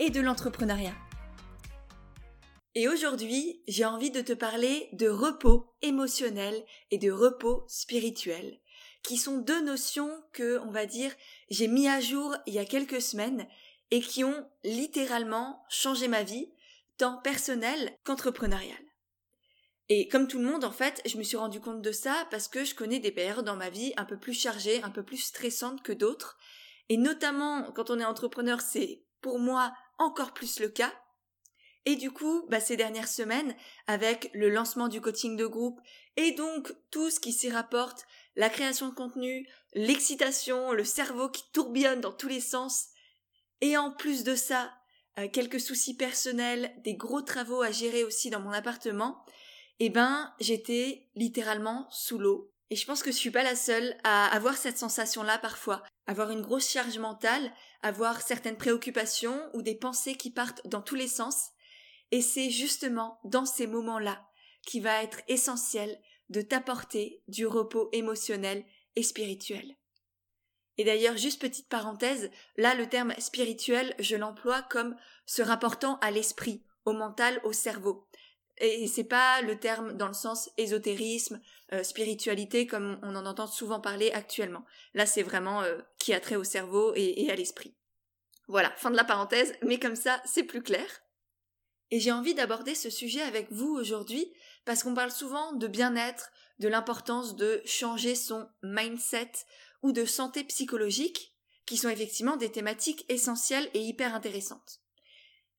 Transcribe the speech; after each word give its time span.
et 0.00 0.10
de 0.10 0.20
l'entrepreneuriat. 0.20 0.94
Et 2.74 2.88
aujourd'hui, 2.88 3.62
j'ai 3.68 3.84
envie 3.84 4.10
de 4.10 4.22
te 4.22 4.32
parler 4.32 4.88
de 4.92 5.08
repos 5.08 5.74
émotionnel 5.82 6.64
et 6.90 6.98
de 6.98 7.10
repos 7.12 7.64
spirituel, 7.68 8.58
qui 9.02 9.18
sont 9.18 9.38
deux 9.38 9.62
notions 9.62 10.10
que, 10.32 10.58
on 10.60 10.70
va 10.70 10.86
dire, 10.86 11.12
j'ai 11.50 11.68
mis 11.68 11.86
à 11.86 12.00
jour 12.00 12.34
il 12.46 12.54
y 12.54 12.58
a 12.58 12.64
quelques 12.64 13.02
semaines 13.02 13.46
et 13.90 14.00
qui 14.00 14.24
ont 14.24 14.48
littéralement 14.64 15.62
changé 15.68 16.08
ma 16.08 16.22
vie, 16.22 16.50
tant 16.96 17.18
personnelle 17.18 17.92
qu'entrepreneuriale. 18.04 18.76
Et 19.90 20.08
comme 20.08 20.28
tout 20.28 20.38
le 20.38 20.44
monde, 20.44 20.64
en 20.64 20.70
fait, 20.70 21.02
je 21.04 21.18
me 21.18 21.24
suis 21.24 21.36
rendu 21.36 21.60
compte 21.60 21.82
de 21.82 21.92
ça 21.92 22.26
parce 22.30 22.48
que 22.48 22.64
je 22.64 22.74
connais 22.74 23.00
des 23.00 23.10
périodes 23.10 23.44
dans 23.44 23.56
ma 23.56 23.68
vie 23.68 23.92
un 23.96 24.04
peu 24.04 24.16
plus 24.16 24.34
chargées, 24.34 24.82
un 24.82 24.90
peu 24.90 25.02
plus 25.02 25.18
stressantes 25.18 25.82
que 25.82 25.92
d'autres. 25.92 26.38
Et 26.88 26.96
notamment, 26.96 27.70
quand 27.72 27.90
on 27.90 27.98
est 27.98 28.04
entrepreneur, 28.04 28.60
c'est 28.60 29.02
pour 29.20 29.38
moi 29.38 29.72
encore 30.00 30.32
plus 30.32 30.58
le 30.58 30.68
cas. 30.68 30.92
Et 31.86 31.96
du 31.96 32.10
coup, 32.10 32.44
bah, 32.48 32.60
ces 32.60 32.76
dernières 32.76 33.08
semaines, 33.08 33.54
avec 33.86 34.30
le 34.34 34.50
lancement 34.50 34.88
du 34.88 35.00
coaching 35.00 35.36
de 35.36 35.46
groupe 35.46 35.80
et 36.16 36.32
donc 36.32 36.74
tout 36.90 37.10
ce 37.10 37.20
qui 37.20 37.32
s'y 37.32 37.50
rapporte, 37.50 38.04
la 38.36 38.50
création 38.50 38.88
de 38.88 38.94
contenu, 38.94 39.48
l'excitation, 39.74 40.72
le 40.72 40.84
cerveau 40.84 41.28
qui 41.28 41.42
tourbillonne 41.52 42.00
dans 42.00 42.12
tous 42.12 42.28
les 42.28 42.40
sens, 42.40 42.88
et 43.60 43.76
en 43.76 43.92
plus 43.92 44.24
de 44.24 44.34
ça, 44.34 44.72
euh, 45.18 45.28
quelques 45.28 45.60
soucis 45.60 45.96
personnels, 45.96 46.74
des 46.84 46.94
gros 46.94 47.22
travaux 47.22 47.62
à 47.62 47.70
gérer 47.70 48.04
aussi 48.04 48.30
dans 48.30 48.40
mon 48.40 48.52
appartement, 48.52 49.24
eh 49.78 49.88
ben, 49.88 50.32
j'étais 50.40 51.08
littéralement 51.14 51.88
sous 51.90 52.18
l'eau. 52.18 52.52
Et 52.70 52.76
je 52.76 52.86
pense 52.86 53.02
que 53.02 53.10
je 53.10 53.16
suis 53.16 53.30
pas 53.30 53.42
la 53.42 53.56
seule 53.56 53.96
à 54.04 54.26
avoir 54.26 54.56
cette 54.56 54.78
sensation-là 54.78 55.38
parfois. 55.38 55.82
Avoir 56.06 56.30
une 56.30 56.42
grosse 56.42 56.68
charge 56.68 56.98
mentale, 56.98 57.52
avoir 57.82 58.20
certaines 58.20 58.56
préoccupations 58.56 59.40
ou 59.54 59.62
des 59.62 59.74
pensées 59.74 60.16
qui 60.16 60.30
partent 60.30 60.66
dans 60.66 60.82
tous 60.82 60.96
les 60.96 61.08
sens. 61.08 61.50
Et 62.10 62.20
c'est 62.20 62.50
justement 62.50 63.20
dans 63.24 63.46
ces 63.46 63.66
moments-là 63.66 64.26
qui 64.66 64.80
va 64.80 65.02
être 65.02 65.20
essentiel 65.28 66.00
de 66.28 66.42
t'apporter 66.42 67.22
du 67.28 67.46
repos 67.46 67.88
émotionnel 67.92 68.64
et 68.96 69.02
spirituel. 69.02 69.76
Et 70.78 70.84
d'ailleurs, 70.84 71.16
juste 71.16 71.40
petite 71.40 71.68
parenthèse, 71.68 72.30
là 72.56 72.74
le 72.74 72.88
terme 72.88 73.14
spirituel, 73.18 73.94
je 73.98 74.16
l'emploie 74.16 74.62
comme 74.62 74.96
se 75.26 75.42
rapportant 75.42 75.98
à 75.98 76.10
l'esprit, 76.10 76.64
au 76.84 76.92
mental, 76.92 77.40
au 77.44 77.52
cerveau. 77.52 78.08
Et 78.60 78.86
c'est 78.86 79.04
pas 79.04 79.40
le 79.40 79.58
terme 79.58 79.96
dans 79.96 80.06
le 80.06 80.14
sens 80.14 80.50
ésotérisme, 80.58 81.40
euh, 81.72 81.82
spiritualité 81.82 82.66
comme 82.66 82.98
on 83.02 83.16
en 83.16 83.24
entend 83.24 83.46
souvent 83.46 83.80
parler 83.80 84.12
actuellement. 84.12 84.64
Là, 84.92 85.06
c'est 85.06 85.22
vraiment 85.22 85.62
euh, 85.62 85.78
qui 85.98 86.12
a 86.12 86.20
trait 86.20 86.36
au 86.36 86.44
cerveau 86.44 86.92
et, 86.94 87.24
et 87.24 87.30
à 87.30 87.36
l'esprit. 87.36 87.74
Voilà, 88.48 88.70
fin 88.76 88.90
de 88.90 88.96
la 88.96 89.04
parenthèse, 89.04 89.54
mais 89.62 89.78
comme 89.78 89.96
ça, 89.96 90.20
c'est 90.26 90.42
plus 90.42 90.62
clair. 90.62 90.86
Et 91.90 92.00
j'ai 92.00 92.12
envie 92.12 92.34
d'aborder 92.34 92.74
ce 92.74 92.90
sujet 92.90 93.22
avec 93.22 93.50
vous 93.50 93.74
aujourd'hui 93.74 94.32
parce 94.64 94.82
qu'on 94.82 94.94
parle 94.94 95.10
souvent 95.10 95.52
de 95.54 95.66
bien-être, 95.66 96.30
de 96.58 96.68
l'importance 96.68 97.36
de 97.36 97.62
changer 97.64 98.14
son 98.14 98.46
mindset 98.62 99.32
ou 99.82 99.92
de 99.92 100.04
santé 100.04 100.44
psychologique, 100.44 101.34
qui 101.66 101.76
sont 101.76 101.88
effectivement 101.88 102.36
des 102.36 102.50
thématiques 102.50 103.04
essentielles 103.08 103.70
et 103.74 103.80
hyper 103.80 104.14
intéressantes. 104.14 104.80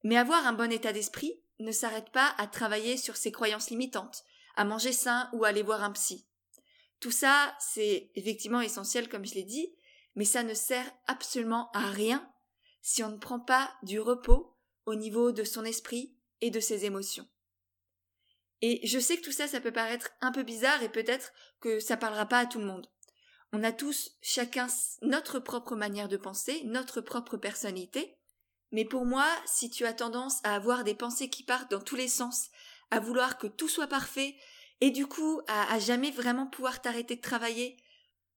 Mais 0.04 0.18
avoir 0.18 0.46
un 0.46 0.54
bon 0.54 0.72
état 0.72 0.94
d'esprit, 0.94 1.42
ne 1.62 1.72
s'arrête 1.72 2.12
pas 2.12 2.34
à 2.38 2.48
travailler 2.48 2.98
sur 2.98 3.16
ses 3.16 3.32
croyances 3.32 3.70
limitantes, 3.70 4.24
à 4.56 4.66
manger 4.66 4.94
sain 4.94 5.30
ou 5.34 5.44
à 5.46 5.50
aller 5.50 5.64
voir 5.64 5.84
un 5.84 5.92
psy. 5.92 6.26
Tout 7.00 7.12
ça, 7.12 7.56
c'est 7.60 8.12
effectivement 8.16 8.62
essentiel 8.62 9.10
comme 9.10 9.26
je 9.26 9.34
l'ai 9.34 9.44
dit, 9.44 9.74
mais 10.16 10.26
ça 10.26 10.44
ne 10.44 10.54
sert 10.54 10.90
absolument 11.08 11.72
à 11.74 11.90
rien 11.90 12.28
si 12.82 13.04
on 13.04 13.10
ne 13.10 13.18
prend 13.18 13.40
pas 13.40 13.74
du 13.84 14.00
repos 14.00 14.56
au 14.86 14.96
niveau 14.96 15.32
de 15.32 15.44
son 15.44 15.66
esprit 15.66 16.16
et 16.42 16.52
de 16.52 16.60
ses 16.60 16.86
émotions. 16.86 17.28
Et 18.62 18.86
je 18.86 19.00
sais 19.00 19.18
que 19.18 19.24
tout 19.24 19.32
ça, 19.32 19.48
ça 19.48 19.62
peut 19.62 19.72
paraître 19.72 20.12
un 20.22 20.32
peu 20.32 20.44
bizarre 20.44 20.84
et 20.84 20.90
peut-être 20.90 21.34
que 21.60 21.80
ça 21.80 21.98
parlera 21.98 22.28
pas 22.28 22.40
à 22.40 22.46
tout 22.46 22.60
le 22.60 22.66
monde. 22.66 22.88
On 23.54 23.64
a 23.64 23.72
tous 23.72 24.18
chacun 24.22 24.68
notre 25.02 25.40
propre 25.40 25.76
manière 25.76 26.08
de 26.08 26.18
penser, 26.18 26.62
notre 26.66 27.02
propre 27.02 27.38
personnalité, 27.38 28.18
mais 28.72 28.86
pour 28.86 29.06
moi, 29.06 29.28
si 29.46 29.70
tu 29.70 29.86
as 29.86 29.94
tendance 29.94 30.40
à 30.44 30.56
avoir 30.56 30.84
des 30.84 30.96
pensées 30.96 31.30
qui 31.30 31.44
partent 31.44 31.72
dans 31.72 31.82
tous 31.82 31.96
les 31.96 32.08
sens, 32.08 32.50
à 32.90 33.00
vouloir 33.00 33.38
que 33.38 33.48
tout 33.48 33.68
soit 33.68 33.88
parfait, 33.88 34.36
et 34.80 34.92
du 34.92 35.08
coup 35.08 35.42
à, 35.48 35.78
jamais 35.80 36.12
vraiment 36.12 36.48
pouvoir 36.48 36.82
t'arrêter 36.82 37.16
de 37.16 37.22
travailler, 37.22 37.78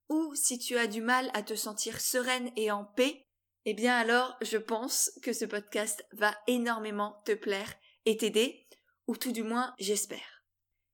ou 0.08 0.34
si 0.34 0.58
tu 0.58 0.76
as 0.76 0.86
du 0.86 1.00
mal 1.00 1.30
à 1.34 1.42
te 1.42 1.54
sentir 1.54 2.00
sereine 2.00 2.50
et 2.56 2.70
en 2.70 2.84
paix, 2.84 3.26
eh 3.64 3.74
bien 3.74 3.96
alors 3.96 4.36
je 4.42 4.58
pense 4.58 5.10
que 5.22 5.32
ce 5.32 5.44
podcast 5.44 6.04
va 6.12 6.36
énormément 6.46 7.22
te 7.24 7.32
plaire 7.32 7.74
et 8.04 8.16
t'aider, 8.16 8.66
ou 9.06 9.16
tout 9.16 9.32
du 9.32 9.42
moins 9.42 9.74
j'espère. 9.78 10.42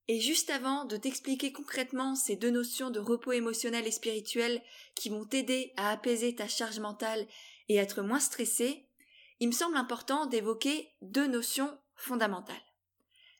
Et 0.06 0.20
juste 0.20 0.50
avant 0.50 0.84
de 0.84 0.96
t'expliquer 0.96 1.52
concrètement 1.52 2.16
ces 2.16 2.36
deux 2.36 2.50
notions 2.50 2.90
de 2.90 2.98
repos 2.98 3.32
émotionnel 3.32 3.86
et 3.86 3.92
spirituel 3.92 4.60
qui 4.96 5.08
vont 5.08 5.24
t'aider 5.24 5.72
à 5.76 5.90
apaiser 5.90 6.34
ta 6.34 6.48
charge 6.48 6.80
mentale 6.80 7.26
et 7.68 7.76
être 7.76 8.02
moins 8.02 8.18
stressé, 8.18 8.89
il 9.40 9.48
me 9.48 9.52
semble 9.52 9.76
important 9.76 10.26
d'évoquer 10.26 10.94
deux 11.02 11.26
notions 11.26 11.76
fondamentales. 11.94 12.62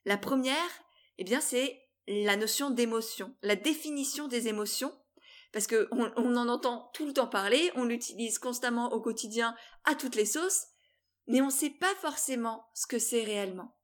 La 0.04 0.16
première, 0.16 0.70
eh 1.18 1.24
bien, 1.24 1.40
c'est 1.40 1.80
la 2.08 2.36
notion 2.36 2.70
d'émotion, 2.70 3.34
la 3.42 3.56
définition 3.56 4.26
des 4.26 4.48
émotions, 4.48 4.92
parce 5.52 5.66
qu'on 5.66 6.12
on 6.16 6.36
en 6.36 6.48
entend 6.48 6.90
tout 6.94 7.06
le 7.06 7.12
temps 7.12 7.26
parler, 7.26 7.70
on 7.74 7.84
l'utilise 7.84 8.38
constamment 8.38 8.92
au 8.92 9.00
quotidien 9.00 9.54
à 9.84 9.94
toutes 9.94 10.14
les 10.14 10.26
sauces, 10.26 10.66
mais 11.26 11.42
on 11.42 11.46
ne 11.46 11.50
sait 11.50 11.70
pas 11.70 11.94
forcément 11.96 12.66
ce 12.74 12.86
que 12.86 12.98
c'est 12.98 13.22
réellement. 13.22 13.76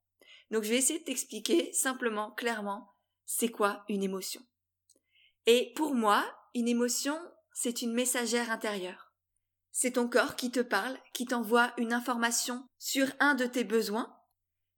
Donc 0.50 0.62
je 0.62 0.70
vais 0.70 0.76
essayer 0.76 1.00
de 1.00 1.04
t'expliquer 1.04 1.72
simplement, 1.72 2.30
clairement, 2.32 2.92
c'est 3.24 3.50
quoi 3.50 3.84
une 3.88 4.02
émotion. 4.02 4.42
Et 5.46 5.72
pour 5.74 5.94
moi, 5.94 6.24
une 6.54 6.68
émotion, 6.68 7.18
c'est 7.52 7.82
une 7.82 7.92
messagère 7.92 8.50
intérieure. 8.50 9.05
C'est 9.78 9.90
ton 9.90 10.08
corps 10.08 10.36
qui 10.36 10.50
te 10.50 10.60
parle, 10.60 10.96
qui 11.12 11.26
t'envoie 11.26 11.70
une 11.76 11.92
information 11.92 12.66
sur 12.78 13.08
un 13.20 13.34
de 13.34 13.44
tes 13.44 13.62
besoins. 13.62 14.10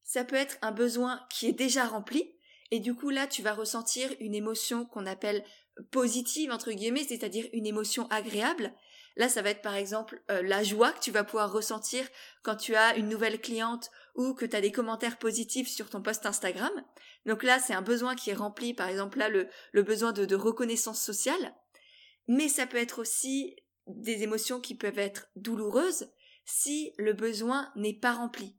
Ça 0.02 0.24
peut 0.24 0.34
être 0.34 0.58
un 0.60 0.72
besoin 0.72 1.24
qui 1.30 1.46
est 1.46 1.52
déjà 1.52 1.86
rempli, 1.86 2.34
et 2.72 2.80
du 2.80 2.96
coup 2.96 3.10
là 3.10 3.28
tu 3.28 3.40
vas 3.40 3.54
ressentir 3.54 4.10
une 4.18 4.34
émotion 4.34 4.86
qu'on 4.86 5.06
appelle 5.06 5.44
positive 5.92 6.50
entre 6.50 6.72
guillemets, 6.72 7.04
c'est-à-dire 7.04 7.46
une 7.52 7.64
émotion 7.64 8.08
agréable. 8.08 8.74
Là, 9.14 9.28
ça 9.28 9.40
va 9.40 9.50
être 9.50 9.62
par 9.62 9.76
exemple 9.76 10.20
euh, 10.32 10.42
la 10.42 10.64
joie 10.64 10.90
que 10.90 10.98
tu 10.98 11.12
vas 11.12 11.22
pouvoir 11.22 11.52
ressentir 11.52 12.04
quand 12.42 12.56
tu 12.56 12.74
as 12.74 12.96
une 12.96 13.08
nouvelle 13.08 13.40
cliente 13.40 13.92
ou 14.16 14.34
que 14.34 14.46
tu 14.46 14.56
as 14.56 14.60
des 14.60 14.72
commentaires 14.72 15.18
positifs 15.18 15.68
sur 15.68 15.90
ton 15.90 16.02
post 16.02 16.26
Instagram. 16.26 16.72
Donc 17.24 17.44
là, 17.44 17.60
c'est 17.60 17.72
un 17.72 17.82
besoin 17.82 18.16
qui 18.16 18.30
est 18.30 18.34
rempli, 18.34 18.74
par 18.74 18.88
exemple 18.88 19.18
là, 19.18 19.28
le, 19.28 19.48
besoin 19.84 20.12
de 20.12 20.34
reconnaissance 20.34 21.00
sociale. 21.00 21.54
Mais 22.26 22.48
ça 22.48 22.66
peut 22.66 22.78
être 22.78 22.98
aussi 23.00 23.54
des 23.88 24.22
émotions 24.22 24.60
qui 24.60 24.74
peuvent 24.74 24.98
être 24.98 25.28
douloureuses 25.36 26.10
si 26.44 26.92
le 26.96 27.12
besoin 27.12 27.70
n'est 27.76 27.94
pas 27.94 28.12
rempli. 28.12 28.56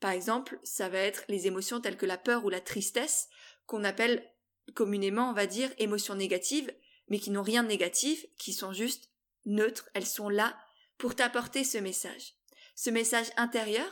Par 0.00 0.10
exemple, 0.10 0.58
ça 0.62 0.88
va 0.88 0.98
être 0.98 1.24
les 1.28 1.46
émotions 1.46 1.80
telles 1.80 1.96
que 1.96 2.06
la 2.06 2.18
peur 2.18 2.44
ou 2.44 2.50
la 2.50 2.60
tristesse, 2.60 3.28
qu'on 3.66 3.84
appelle 3.84 4.26
communément, 4.74 5.30
on 5.30 5.34
va 5.34 5.46
dire, 5.46 5.72
émotions 5.78 6.14
négatives, 6.14 6.72
mais 7.08 7.18
qui 7.18 7.30
n'ont 7.30 7.42
rien 7.42 7.62
de 7.62 7.68
négatif, 7.68 8.26
qui 8.38 8.52
sont 8.52 8.72
juste 8.72 9.10
neutres, 9.44 9.88
elles 9.94 10.06
sont 10.06 10.28
là 10.28 10.58
pour 10.98 11.14
t'apporter 11.14 11.64
ce 11.64 11.78
message. 11.78 12.34
Ce 12.74 12.90
message 12.90 13.28
intérieur 13.36 13.90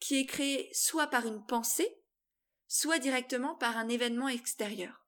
qui 0.00 0.18
est 0.18 0.26
créé 0.26 0.68
soit 0.72 1.06
par 1.06 1.26
une 1.26 1.44
pensée, 1.46 1.96
soit 2.68 2.98
directement 2.98 3.54
par 3.54 3.76
un 3.76 3.88
événement 3.88 4.28
extérieur. 4.28 5.06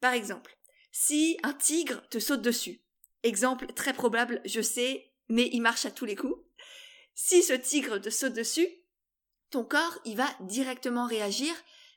Par 0.00 0.12
exemple, 0.12 0.56
si 0.92 1.38
un 1.42 1.52
tigre 1.52 2.06
te 2.08 2.18
saute 2.18 2.42
dessus, 2.42 2.82
Exemple 3.22 3.72
très 3.72 3.92
probable, 3.92 4.40
je 4.44 4.60
sais, 4.60 5.12
mais 5.28 5.48
il 5.52 5.60
marche 5.60 5.86
à 5.86 5.90
tous 5.90 6.04
les 6.04 6.16
coups. 6.16 6.40
Si 7.14 7.42
ce 7.42 7.52
tigre 7.52 7.98
te 7.98 8.10
saute 8.10 8.34
dessus, 8.34 8.68
ton 9.50 9.64
corps, 9.64 9.98
il 10.04 10.16
va 10.16 10.28
directement 10.40 11.06
réagir 11.06 11.52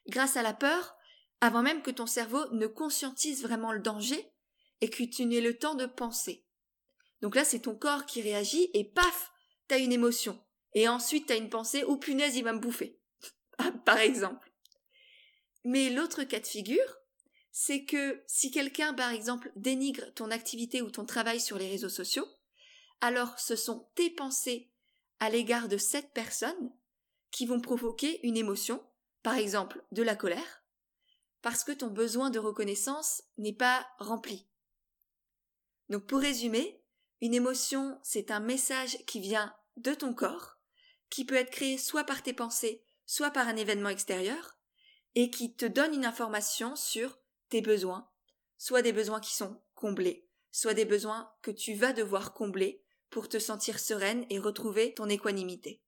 grâce 0.08 0.38
à 0.38 0.42
la 0.42 0.54
peur 0.54 0.96
avant 1.42 1.62
même 1.62 1.82
que 1.82 1.92
ton 1.92 2.06
cerveau 2.06 2.46
ne 2.52 2.68
conscientise 2.68 3.42
vraiment 3.44 3.72
le 3.72 3.80
danger 3.80 4.32
et 4.82 4.90
que 4.90 5.04
tu 5.04 5.26
n'aies 5.26 5.42
le 5.42 5.58
temps 5.58 5.76
de 5.76 5.86
penser. 5.86 6.46
Donc 7.22 7.36
là, 7.36 7.44
c'est 7.44 7.62
ton 7.62 7.76
corps 7.76 8.06
qui 8.06 8.22
réagit 8.22 8.70
et 8.74 8.84
paf, 8.84 9.32
t'as 9.68 9.80
une 9.80 9.92
émotion. 9.92 10.44
Et 10.74 10.88
ensuite, 10.88 11.28
tu 11.28 11.34
as 11.34 11.38
une 11.38 11.50
pensée, 11.50 11.84
oh 11.86 11.98
punaise, 11.98 12.36
il 12.36 12.44
va 12.44 12.54
me 12.54 12.60
bouffer. 12.60 13.00
Par 13.86 13.98
exemple. 13.98 14.52
Mais 15.64 15.90
l'autre 15.90 16.24
cas 16.24 16.40
de 16.40 16.48
figure, 16.48 16.98
c'est 17.52 17.84
que 17.86 18.24
si 18.28 18.52
quelqu'un, 18.52 18.94
par 18.94 19.12
exemple, 19.12 19.52
dénigre 19.56 20.14
ton 20.14 20.32
activité 20.32 20.82
ou 20.82 20.90
ton 20.90 21.06
travail 21.06 21.40
sur 21.40 21.58
les 21.58 21.70
réseaux 21.70 21.90
sociaux, 21.90 22.28
alors 23.02 23.38
ce 23.40 23.56
sont 23.56 23.90
tes 23.96 24.10
pensées 24.10 24.72
à 25.20 25.30
l'égard 25.30 25.68
de 25.68 25.78
cette 25.78 26.12
personne 26.14 26.72
qui 27.30 27.46
vont 27.46 27.60
provoquer 27.60 28.26
une 28.26 28.38
émotion, 28.38 28.84
par 29.24 29.36
exemple 29.36 29.84
de 29.92 30.04
la 30.04 30.16
colère, 30.16 30.64
parce 31.42 31.64
que 31.64 31.72
ton 31.72 31.88
besoin 31.88 32.30
de 32.30 32.40
reconnaissance 32.40 33.24
n'est 33.38 33.54
pas 33.54 33.88
rempli. 34.00 34.48
Donc 35.90 36.06
pour 36.06 36.20
résumer, 36.20 36.82
une 37.22 37.34
émotion, 37.34 38.00
c'est 38.02 38.32
un 38.32 38.40
message 38.40 38.98
qui 39.06 39.20
vient 39.20 39.54
de 39.78 39.94
ton 39.94 40.14
corps, 40.14 40.58
qui 41.10 41.26
peut 41.26 41.36
être 41.36 41.52
créé 41.52 41.78
soit 41.78 42.04
par 42.04 42.24
tes 42.24 42.34
pensées, 42.34 42.84
soit 43.06 43.32
par 43.32 43.48
un 43.48 43.58
événement 43.58 43.90
extérieur, 43.90 44.58
et 45.16 45.30
qui 45.30 45.54
te 45.54 45.66
donne 45.66 45.94
une 45.94 46.06
information 46.06 46.76
sur 46.76 47.21
tes 47.52 47.62
besoins, 47.62 48.10
soit 48.58 48.82
des 48.82 48.94
besoins 48.94 49.20
qui 49.20 49.36
sont 49.36 49.62
comblés, 49.76 50.28
soit 50.52 50.74
des 50.74 50.86
besoins 50.86 51.32
que 51.44 51.52
tu 51.52 51.76
vas 51.76 51.94
devoir 51.94 52.34
combler 52.34 52.84
pour 53.12 53.30
te 53.30 53.38
sentir 53.38 53.78
sereine 53.78 54.26
et 54.30 54.40
retrouver 54.40 54.94
ton 54.94 55.10
équanimité. 55.10 55.84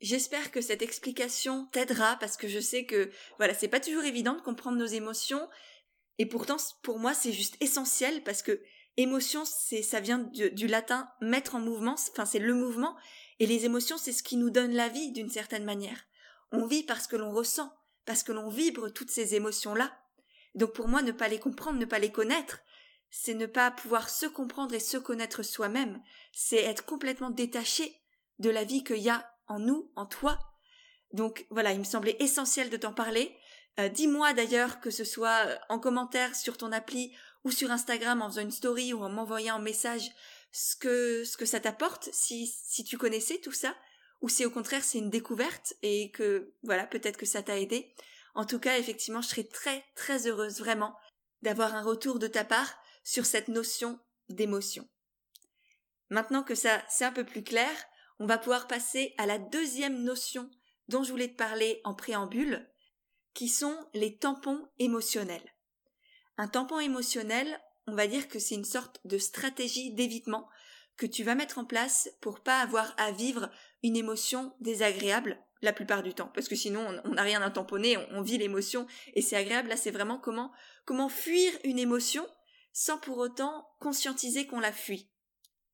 J'espère 0.00 0.52
que 0.52 0.60
cette 0.60 0.82
explication 0.82 1.66
t'aidera 1.72 2.16
parce 2.20 2.36
que 2.36 2.46
je 2.46 2.60
sais 2.60 2.84
que 2.84 3.10
voilà, 3.38 3.54
c'est 3.54 3.66
pas 3.66 3.80
toujours 3.80 4.04
évident 4.04 4.34
de 4.34 4.42
comprendre 4.42 4.78
nos 4.78 4.86
émotions 4.86 5.48
et 6.18 6.26
pourtant 6.26 6.58
pour 6.82 7.00
moi 7.00 7.14
c'est 7.14 7.32
juste 7.32 7.56
essentiel 7.60 8.22
parce 8.22 8.42
que 8.42 8.60
émotion 8.96 9.44
c'est 9.44 9.82
ça 9.82 9.98
vient 9.98 10.18
du, 10.18 10.50
du 10.50 10.68
latin 10.68 11.08
mettre 11.20 11.56
en 11.56 11.60
mouvement, 11.60 11.96
enfin 12.12 12.26
c'est 12.26 12.38
le 12.38 12.54
mouvement 12.54 12.96
et 13.40 13.46
les 13.46 13.64
émotions 13.64 13.98
c'est 13.98 14.12
ce 14.12 14.22
qui 14.22 14.36
nous 14.36 14.50
donne 14.50 14.74
la 14.74 14.88
vie 14.88 15.10
d'une 15.10 15.30
certaine 15.30 15.64
manière. 15.64 16.04
On 16.52 16.66
vit 16.66 16.84
parce 16.84 17.06
que 17.06 17.16
l'on 17.16 17.32
ressent, 17.32 17.72
parce 18.04 18.22
que 18.22 18.32
l'on 18.32 18.50
vibre 18.50 18.92
toutes 18.92 19.10
ces 19.10 19.34
émotions 19.34 19.74
là 19.74 19.90
donc 20.54 20.72
pour 20.72 20.88
moi, 20.88 21.02
ne 21.02 21.12
pas 21.12 21.28
les 21.28 21.38
comprendre, 21.38 21.78
ne 21.78 21.84
pas 21.84 21.98
les 21.98 22.12
connaître, 22.12 22.60
c'est 23.10 23.34
ne 23.34 23.46
pas 23.46 23.70
pouvoir 23.70 24.10
se 24.10 24.26
comprendre 24.26 24.74
et 24.74 24.80
se 24.80 24.96
connaître 24.96 25.42
soi-même, 25.42 26.02
c'est 26.32 26.62
être 26.62 26.84
complètement 26.84 27.30
détaché 27.30 28.00
de 28.38 28.50
la 28.50 28.64
vie 28.64 28.84
qu'il 28.84 28.98
y 28.98 29.10
a 29.10 29.30
en 29.46 29.58
nous, 29.58 29.90
en 29.96 30.06
toi. 30.06 30.38
Donc 31.12 31.46
voilà, 31.50 31.72
il 31.72 31.78
me 31.78 31.84
semblait 31.84 32.16
essentiel 32.20 32.70
de 32.70 32.76
t'en 32.76 32.92
parler. 32.92 33.34
Euh, 33.78 33.88
dis-moi 33.88 34.32
d'ailleurs 34.32 34.80
que 34.80 34.90
ce 34.90 35.04
soit 35.04 35.46
euh, 35.46 35.56
en 35.68 35.78
commentaire 35.78 36.34
sur 36.34 36.56
ton 36.56 36.72
appli 36.72 37.14
ou 37.44 37.50
sur 37.50 37.70
Instagram 37.70 38.22
en 38.22 38.28
faisant 38.28 38.42
une 38.42 38.50
story 38.50 38.92
ou 38.92 39.02
en 39.02 39.08
m'envoyant 39.08 39.56
un 39.56 39.62
message 39.62 40.10
ce 40.50 40.74
que 40.74 41.24
ce 41.24 41.36
que 41.36 41.44
ça 41.44 41.60
t'apporte 41.60 42.08
si 42.12 42.46
si 42.46 42.82
tu 42.82 42.98
connaissais 42.98 43.38
tout 43.38 43.52
ça 43.52 43.76
ou 44.20 44.28
si 44.28 44.44
au 44.44 44.50
contraire 44.50 44.82
c'est 44.82 44.98
une 44.98 45.10
découverte 45.10 45.74
et 45.82 46.10
que 46.10 46.52
voilà 46.64 46.86
peut-être 46.86 47.16
que 47.16 47.26
ça 47.26 47.42
t'a 47.42 47.58
aidé. 47.58 47.94
En 48.34 48.44
tout 48.44 48.58
cas, 48.58 48.78
effectivement, 48.78 49.22
je 49.22 49.28
serais 49.28 49.44
très 49.44 49.84
très 49.94 50.26
heureuse 50.26 50.58
vraiment 50.58 50.96
d'avoir 51.42 51.74
un 51.74 51.82
retour 51.82 52.18
de 52.18 52.26
ta 52.26 52.44
part 52.44 52.78
sur 53.04 53.26
cette 53.26 53.48
notion 53.48 53.98
d'émotion. 54.28 54.88
Maintenant 56.10 56.42
que 56.42 56.54
ça 56.54 56.82
c'est 56.88 57.04
un 57.04 57.12
peu 57.12 57.24
plus 57.24 57.42
clair, 57.42 57.70
on 58.18 58.26
va 58.26 58.38
pouvoir 58.38 58.66
passer 58.66 59.14
à 59.18 59.26
la 59.26 59.38
deuxième 59.38 60.02
notion 60.02 60.50
dont 60.88 61.02
je 61.02 61.10
voulais 61.10 61.28
te 61.28 61.36
parler 61.36 61.80
en 61.84 61.94
préambule, 61.94 62.68
qui 63.34 63.48
sont 63.48 63.76
les 63.94 64.16
tampons 64.16 64.68
émotionnels. 64.78 65.54
Un 66.36 66.48
tampon 66.48 66.80
émotionnel, 66.80 67.60
on 67.86 67.94
va 67.94 68.06
dire 68.06 68.28
que 68.28 68.38
c'est 68.38 68.54
une 68.54 68.64
sorte 68.64 69.00
de 69.04 69.18
stratégie 69.18 69.92
d'évitement 69.92 70.48
que 70.96 71.06
tu 71.06 71.22
vas 71.22 71.34
mettre 71.34 71.58
en 71.58 71.64
place 71.64 72.10
pour 72.20 72.40
pas 72.40 72.60
avoir 72.60 72.92
à 72.96 73.12
vivre 73.12 73.50
une 73.82 73.96
émotion 73.96 74.54
désagréable 74.60 75.40
la 75.62 75.72
plupart 75.72 76.02
du 76.02 76.14
temps, 76.14 76.30
parce 76.34 76.48
que 76.48 76.54
sinon 76.54 77.00
on 77.04 77.10
n'a 77.10 77.22
rien 77.22 77.42
à 77.42 77.50
tamponner, 77.50 77.96
on, 78.12 78.22
vit 78.22 78.38
l'émotion 78.38 78.86
et 79.14 79.22
c'est 79.22 79.36
agréable. 79.36 79.68
Là, 79.68 79.76
c'est 79.76 79.90
vraiment 79.90 80.18
comment 80.18 80.52
comment 80.84 81.08
fuir 81.08 81.52
une 81.64 81.78
émotion 81.78 82.26
sans 82.72 82.98
pour 82.98 83.18
autant 83.18 83.68
conscientiser 83.80 84.46
qu'on 84.46 84.60
la 84.60 84.72
fuit. 84.72 85.10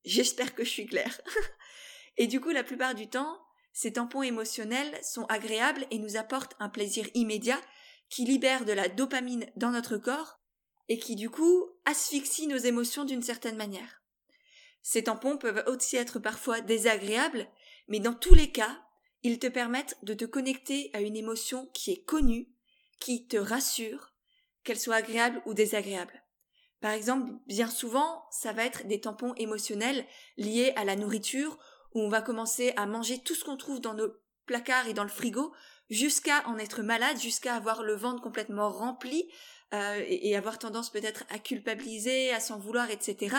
J'espère 0.04 0.54
que 0.54 0.64
je 0.64 0.70
suis 0.70 0.86
claire. 0.86 1.20
et 2.16 2.26
du 2.26 2.40
coup, 2.40 2.50
la 2.50 2.64
plupart 2.64 2.94
du 2.94 3.08
temps, 3.08 3.38
ces 3.72 3.92
tampons 3.92 4.22
émotionnels 4.22 4.98
sont 5.02 5.25
agréables 5.26 5.86
et 5.90 5.98
nous 5.98 6.16
apportent 6.16 6.56
un 6.60 6.69
plaisir 6.69 7.06
immédiat 7.14 7.60
qui 8.08 8.25
libère 8.25 8.64
de 8.64 8.72
la 8.72 8.88
dopamine 8.88 9.50
dans 9.56 9.70
notre 9.70 9.96
corps 9.98 10.40
et 10.88 10.98
qui 10.98 11.16
du 11.16 11.31
coup 11.31 11.70
asphyxie 11.84 12.46
nos 12.46 12.56
émotions 12.56 13.04
d'une 13.04 13.22
certaine 13.22 13.56
manière. 13.56 14.02
Ces 14.82 15.04
tampons 15.04 15.38
peuvent 15.38 15.64
aussi 15.66 15.96
être 15.96 16.19
parfois 16.19 16.60
désagréables, 16.60 17.48
mais 17.88 18.00
dans 18.00 18.12
tous 18.12 18.34
les 18.34 18.50
cas, 18.50 18.83
ils 19.24 19.38
te 19.38 19.46
permettent 19.46 19.96
de 20.02 20.14
te 20.14 20.26
connecter 20.26 20.90
à 20.92 21.00
une 21.00 21.16
émotion 21.16 21.66
qui 21.72 21.90
est 21.90 22.04
connue, 22.04 22.48
qui 23.00 23.26
te 23.26 23.38
rassure, 23.38 24.12
qu'elle 24.62 24.78
soit 24.78 24.96
agréable 24.96 25.42
ou 25.46 25.54
désagréable. 25.54 26.22
Par 26.80 26.92
exemple, 26.92 27.32
bien 27.46 27.70
souvent, 27.70 28.26
ça 28.30 28.52
va 28.52 28.64
être 28.64 28.86
des 28.86 29.00
tampons 29.00 29.32
émotionnels 29.36 30.04
liés 30.36 30.74
à 30.76 30.84
la 30.84 30.94
nourriture, 30.94 31.58
où 31.94 32.00
on 32.02 32.10
va 32.10 32.20
commencer 32.20 32.74
à 32.76 32.86
manger 32.86 33.18
tout 33.18 33.34
ce 33.34 33.44
qu'on 33.44 33.56
trouve 33.56 33.80
dans 33.80 33.94
nos 33.94 34.12
placards 34.44 34.88
et 34.88 34.94
dans 34.94 35.02
le 35.02 35.08
frigo, 35.08 35.54
jusqu'à 35.88 36.46
en 36.46 36.58
être 36.58 36.82
malade, 36.82 37.18
jusqu'à 37.18 37.54
avoir 37.54 37.82
le 37.82 37.94
ventre 37.94 38.22
complètement 38.22 38.68
rempli, 38.68 39.30
euh, 39.72 40.04
et 40.06 40.36
avoir 40.36 40.58
tendance 40.58 40.90
peut-être 40.90 41.24
à 41.30 41.38
culpabiliser, 41.38 42.30
à 42.32 42.40
s'en 42.40 42.58
vouloir, 42.58 42.90
etc. 42.90 43.36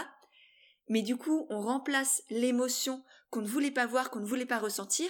Mais 0.89 1.03
du 1.03 1.15
coup, 1.15 1.45
on 1.51 1.61
remplace 1.61 2.23
l'émotion 2.31 3.03
qu'on 3.29 3.41
ne 3.41 3.47
voulait 3.47 3.71
pas 3.71 3.85
voir, 3.85 4.09
qu'on 4.09 4.19
ne 4.19 4.25
voulait 4.25 4.45
pas 4.45 4.59
ressentir, 4.59 5.09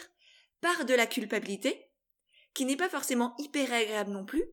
par 0.62 0.86
de 0.86 0.94
la 0.94 1.08
culpabilité, 1.08 1.92
qui 2.54 2.66
n'est 2.66 2.78
pas 2.78 2.90
forcément 2.90 3.36
hyper 3.38 3.72
agréable 3.72 4.12
non 4.12 4.26
plus, 4.26 4.46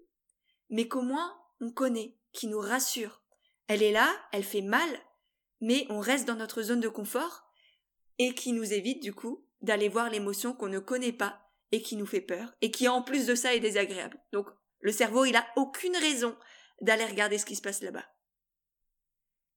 mais 0.70 0.88
qu'au 0.88 1.02
moins 1.02 1.38
on 1.60 1.70
connaît, 1.70 2.16
qui 2.32 2.49
nous 2.49 2.58
rassure. 2.58 3.22
Elle 3.69 3.82
est 3.82 3.93
là, 3.93 4.12
elle 4.32 4.44
fait 4.44 4.62
mal, 4.62 4.88
mais 5.60 5.87
on 5.88 6.00
reste 6.00 6.26
dans 6.26 6.34
notre 6.34 6.62
zone 6.62 6.81
de 6.81 6.88
confort, 6.88 7.44
et 8.19 8.34
qui 8.34 8.52
nous 8.52 8.72
évite 8.72 9.02
du 9.02 9.14
coup 9.14 9.46
d'aller 9.62 9.88
voir 9.88 10.10
l'émotion 10.10 10.52
qu'on 10.52 10.69
ne 10.69 10.78
connaît 10.78 11.12
pas 11.12 11.40
et 11.70 11.82
qui 11.82 11.96
nous 11.96 12.06
fait 12.06 12.20
peur, 12.20 12.52
et 12.60 12.70
qui 12.70 12.88
en 12.88 13.02
plus 13.02 13.26
de 13.26 13.34
ça 13.34 13.55
est 13.55 13.60
désagréable. 13.60 14.20
Donc 14.32 14.46
le 14.81 14.93
cerveau, 14.93 15.25
il 15.25 15.37
a 15.37 15.46
aucune 15.56 15.96
raison 15.96 16.37
d'aller 16.81 17.06
regarder 17.06 17.38
ce 17.38 17.46
qui 17.46 17.56
se 17.56 17.62
passe 17.62 17.81
là-bas. 17.81 18.05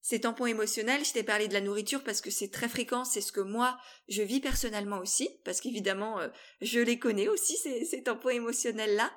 Ces 0.07 0.21
tampons 0.21 0.45
émotionnels, 0.45 1.03
je 1.03 1.13
t'ai 1.13 1.23
parlé 1.23 1.47
de 1.47 1.53
la 1.53 1.61
nourriture 1.61 2.03
parce 2.03 2.21
que 2.21 2.29
c'est 2.29 2.51
très 2.51 2.69
fréquent, 2.69 3.05
c'est 3.05 3.21
ce 3.21 3.31
que 3.31 3.41
moi 3.41 3.75
je 4.07 4.21
vis 4.21 4.39
personnellement 4.39 4.99
aussi, 4.99 5.27
parce 5.43 5.61
qu'évidemment 5.61 6.19
euh, 6.19 6.27
je 6.61 6.79
les 6.79 6.99
connais 6.99 7.27
aussi 7.27 7.57
ces, 7.57 8.03
tampons 8.03 8.29
émotionnels 8.29 8.95
là. 8.95 9.11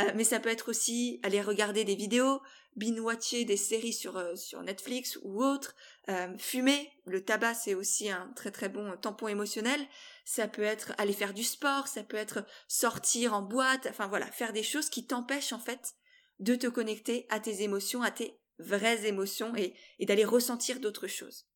Euh, 0.00 0.12
mais 0.16 0.24
ça 0.24 0.38
peut 0.38 0.50
être 0.50 0.68
aussi 0.68 1.18
aller 1.22 1.40
regarder 1.40 1.84
des 1.84 1.94
vidéos, 1.94 2.42
binge-watcher 2.76 3.46
des 3.46 3.56
séries 3.56 3.94
sur 3.94 4.18
euh, 4.18 4.36
sur 4.36 4.62
Netflix 4.62 5.18
ou 5.22 5.42
autre, 5.42 5.74
fumer, 6.36 6.92
le 7.06 7.24
tabac 7.24 7.54
c'est 7.54 7.72
aussi 7.72 8.10
un 8.10 8.30
très 8.36 8.50
très 8.50 8.68
bon 8.68 8.98
tampon 9.00 9.28
émotionnel. 9.28 9.80
Ça 10.26 10.46
peut 10.46 10.60
être 10.60 10.92
aller 10.98 11.14
faire 11.14 11.32
du 11.32 11.42
sport, 11.42 11.88
ça 11.88 12.02
peut 12.02 12.18
être 12.18 12.44
sortir 12.68 13.32
en 13.32 13.40
boîte, 13.40 13.86
enfin 13.88 14.08
voilà, 14.08 14.26
faire 14.26 14.52
des 14.52 14.62
choses 14.62 14.90
qui 14.90 15.06
t'empêchent 15.06 15.54
en 15.54 15.58
fait 15.58 15.94
de 16.38 16.54
te 16.54 16.66
connecter 16.66 17.26
à 17.30 17.40
tes 17.40 17.62
émotions, 17.62 18.02
à 18.02 18.10
tes 18.10 18.38
vraies 18.58 19.06
émotions 19.06 19.54
et, 19.56 19.74
et 19.98 20.06
d'aller 20.06 20.24
ressentir 20.24 20.80
d'autres 20.80 21.06
choses. 21.06 21.46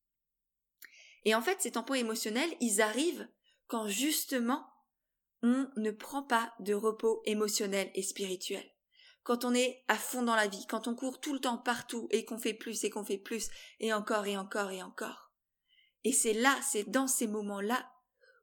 Et 1.25 1.35
en 1.35 1.41
fait, 1.41 1.61
ces 1.61 1.71
tampons 1.71 1.93
émotionnels, 1.93 2.53
ils 2.59 2.81
arrivent 2.81 3.27
quand 3.67 3.87
justement 3.87 4.65
on 5.41 5.67
ne 5.75 5.91
prend 5.91 6.23
pas 6.23 6.53
de 6.59 6.73
repos 6.73 7.21
émotionnel 7.25 7.91
et 7.95 8.03
spirituel. 8.03 8.63
Quand 9.23 9.45
on 9.45 9.53
est 9.53 9.83
à 9.87 9.95
fond 9.95 10.23
dans 10.23 10.35
la 10.35 10.47
vie, 10.47 10.65
quand 10.67 10.87
on 10.87 10.95
court 10.95 11.19
tout 11.19 11.33
le 11.33 11.39
temps 11.39 11.57
partout 11.57 12.07
et 12.11 12.25
qu'on 12.25 12.37
fait 12.37 12.53
plus 12.53 12.83
et 12.83 12.89
qu'on 12.89 13.05
fait 13.05 13.17
plus 13.17 13.49
et 13.79 13.93
encore 13.93 14.25
et 14.25 14.37
encore 14.37 14.71
et 14.71 14.81
encore. 14.81 15.31
Et 16.03 16.11
c'est 16.11 16.33
là, 16.33 16.57
c'est 16.61 16.89
dans 16.89 17.07
ces 17.07 17.27
moments-là 17.27 17.89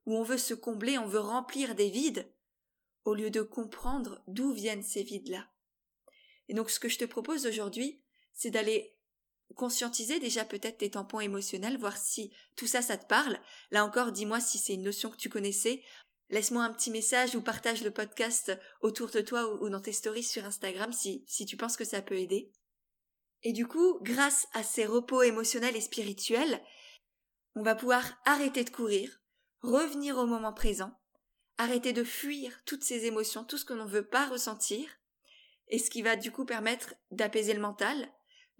où 0.06 0.16
on 0.16 0.22
veut 0.22 0.38
se 0.38 0.54
combler, 0.54 0.98
on 0.98 1.06
veut 1.06 1.20
remplir 1.20 1.74
des 1.74 1.90
vides, 1.90 2.30
au 3.04 3.14
lieu 3.14 3.30
de 3.30 3.42
comprendre 3.42 4.22
d'où 4.26 4.52
viennent 4.52 4.82
ces 4.82 5.02
vides-là. 5.02 5.46
Et 6.48 6.54
donc 6.54 6.70
ce 6.70 6.80
que 6.80 6.88
je 6.88 6.98
te 6.98 7.04
propose 7.04 7.46
aujourd'hui, 7.46 8.02
c'est 8.32 8.50
d'aller 8.50 8.96
conscientiser 9.54 10.20
déjà 10.20 10.44
peut-être 10.44 10.78
tes 10.78 10.90
tampons 10.90 11.20
émotionnels, 11.20 11.78
voir 11.78 11.96
si 11.96 12.32
tout 12.56 12.66
ça, 12.66 12.82
ça 12.82 12.96
te 12.96 13.06
parle. 13.06 13.38
Là 13.70 13.84
encore, 13.84 14.12
dis-moi 14.12 14.40
si 14.40 14.58
c'est 14.58 14.74
une 14.74 14.84
notion 14.84 15.10
que 15.10 15.16
tu 15.16 15.28
connaissais. 15.28 15.82
Laisse-moi 16.30 16.62
un 16.62 16.72
petit 16.72 16.90
message 16.90 17.34
ou 17.34 17.42
partage 17.42 17.82
le 17.82 17.90
podcast 17.90 18.56
autour 18.82 19.10
de 19.10 19.20
toi 19.20 19.60
ou 19.60 19.68
dans 19.68 19.80
tes 19.80 19.92
stories 19.92 20.22
sur 20.22 20.44
Instagram 20.44 20.92
si, 20.92 21.24
si 21.26 21.44
tu 21.44 21.56
penses 21.56 21.76
que 21.76 21.84
ça 21.84 22.02
peut 22.02 22.18
aider. 22.18 22.52
Et 23.42 23.52
du 23.52 23.66
coup, 23.66 23.98
grâce 24.02 24.46
à 24.52 24.62
ces 24.62 24.86
repos 24.86 25.22
émotionnels 25.22 25.76
et 25.76 25.80
spirituels, 25.80 26.62
on 27.56 27.62
va 27.62 27.74
pouvoir 27.74 28.04
arrêter 28.24 28.64
de 28.64 28.70
courir, 28.70 29.20
revenir 29.62 30.18
au 30.18 30.26
moment 30.26 30.52
présent, 30.52 30.92
arrêter 31.58 31.92
de 31.92 32.04
fuir 32.04 32.62
toutes 32.64 32.84
ces 32.84 33.06
émotions, 33.06 33.44
tout 33.44 33.58
ce 33.58 33.64
que 33.64 33.72
l'on 33.72 33.86
ne 33.86 33.90
veut 33.90 34.06
pas 34.06 34.26
ressentir, 34.26 34.88
et 35.68 35.78
ce 35.78 35.90
qui 35.90 36.02
va 36.02 36.16
du 36.16 36.30
coup 36.30 36.44
permettre 36.44 36.94
d'apaiser 37.10 37.54
le 37.54 37.60
mental, 37.60 38.08